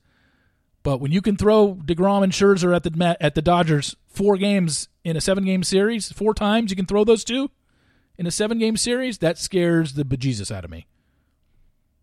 But 0.82 1.00
when 1.00 1.12
you 1.12 1.22
can 1.22 1.36
throw 1.36 1.74
Degrom 1.74 2.22
and 2.22 2.32
Scherzer 2.32 2.74
at 2.74 2.82
the 2.82 3.16
at 3.20 3.34
the 3.34 3.42
Dodgers 3.42 3.96
four 4.06 4.36
games 4.36 4.88
in 5.02 5.16
a 5.16 5.20
seven 5.20 5.44
game 5.44 5.62
series, 5.62 6.12
four 6.12 6.34
times 6.34 6.70
you 6.70 6.76
can 6.76 6.86
throw 6.86 7.04
those 7.04 7.24
two 7.24 7.50
in 8.16 8.26
a 8.26 8.30
seven 8.30 8.58
game 8.58 8.76
series, 8.76 9.18
that 9.18 9.38
scares 9.38 9.94
the 9.94 10.04
bejesus 10.04 10.54
out 10.54 10.64
of 10.64 10.70
me. 10.70 10.86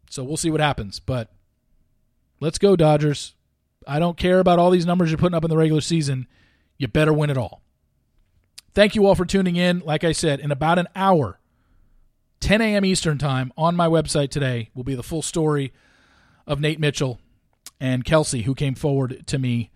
So 0.09 0.23
we'll 0.23 0.37
see 0.37 0.51
what 0.51 0.59
happens. 0.59 0.99
But 0.99 1.31
let's 2.39 2.57
go 2.57 2.75
Dodgers. 2.75 3.33
I 3.87 3.99
don't 3.99 4.17
care 4.17 4.39
about 4.39 4.59
all 4.59 4.69
these 4.69 4.85
numbers 4.85 5.09
you're 5.09 5.17
putting 5.17 5.35
up 5.35 5.43
in 5.43 5.49
the 5.49 5.57
regular 5.57 5.81
season. 5.81 6.27
You 6.77 6.87
better 6.87 7.13
win 7.13 7.29
it 7.29 7.37
all. 7.37 7.61
Thank 8.73 8.95
you 8.95 9.05
all 9.05 9.15
for 9.15 9.25
tuning 9.25 9.55
in. 9.55 9.79
Like 9.79 10.03
I 10.03 10.11
said, 10.11 10.39
in 10.39 10.51
about 10.51 10.79
an 10.79 10.87
hour, 10.95 11.39
10 12.41 12.61
a.m. 12.61 12.85
Eastern 12.85 13.17
Time 13.17 13.51
on 13.57 13.75
my 13.75 13.87
website 13.87 14.29
today 14.29 14.69
will 14.73 14.83
be 14.83 14.95
the 14.95 15.03
full 15.03 15.21
story 15.21 15.73
of 16.51 16.59
Nate 16.59 16.81
Mitchell 16.81 17.17
and 17.79 18.03
Kelsey, 18.03 18.41
who 18.41 18.53
came 18.53 18.75
forward 18.75 19.25
to 19.27 19.39
me 19.39 19.71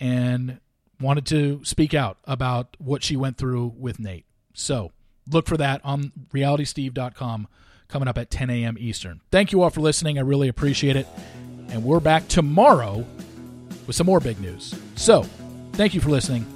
and 0.00 0.58
wanted 0.98 1.26
to 1.26 1.62
speak 1.64 1.92
out 1.92 2.16
about 2.24 2.76
what 2.78 3.04
she 3.04 3.14
went 3.14 3.36
through 3.36 3.74
with 3.76 4.00
Nate. 4.00 4.24
So 4.54 4.90
look 5.30 5.46
for 5.46 5.58
that 5.58 5.82
on 5.84 6.12
realitysteve.com 6.32 7.46
coming 7.88 8.08
up 8.08 8.16
at 8.16 8.30
10 8.30 8.48
a.m. 8.48 8.76
Eastern. 8.80 9.20
Thank 9.30 9.52
you 9.52 9.62
all 9.62 9.68
for 9.68 9.82
listening. 9.82 10.16
I 10.16 10.22
really 10.22 10.48
appreciate 10.48 10.96
it. 10.96 11.06
And 11.68 11.84
we're 11.84 12.00
back 12.00 12.26
tomorrow 12.26 13.04
with 13.86 13.94
some 13.94 14.06
more 14.06 14.20
big 14.20 14.40
news. 14.40 14.74
So 14.96 15.24
thank 15.72 15.92
you 15.92 16.00
for 16.00 16.08
listening. 16.08 16.46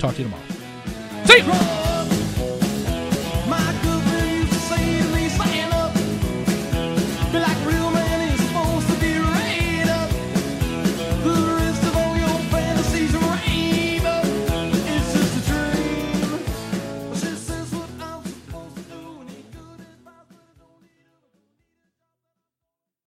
Talk 0.00 0.16
to 0.16 0.22
you 0.22 0.28
tomorrow. 0.28 0.42
See 1.26 1.38
you. 1.38 1.75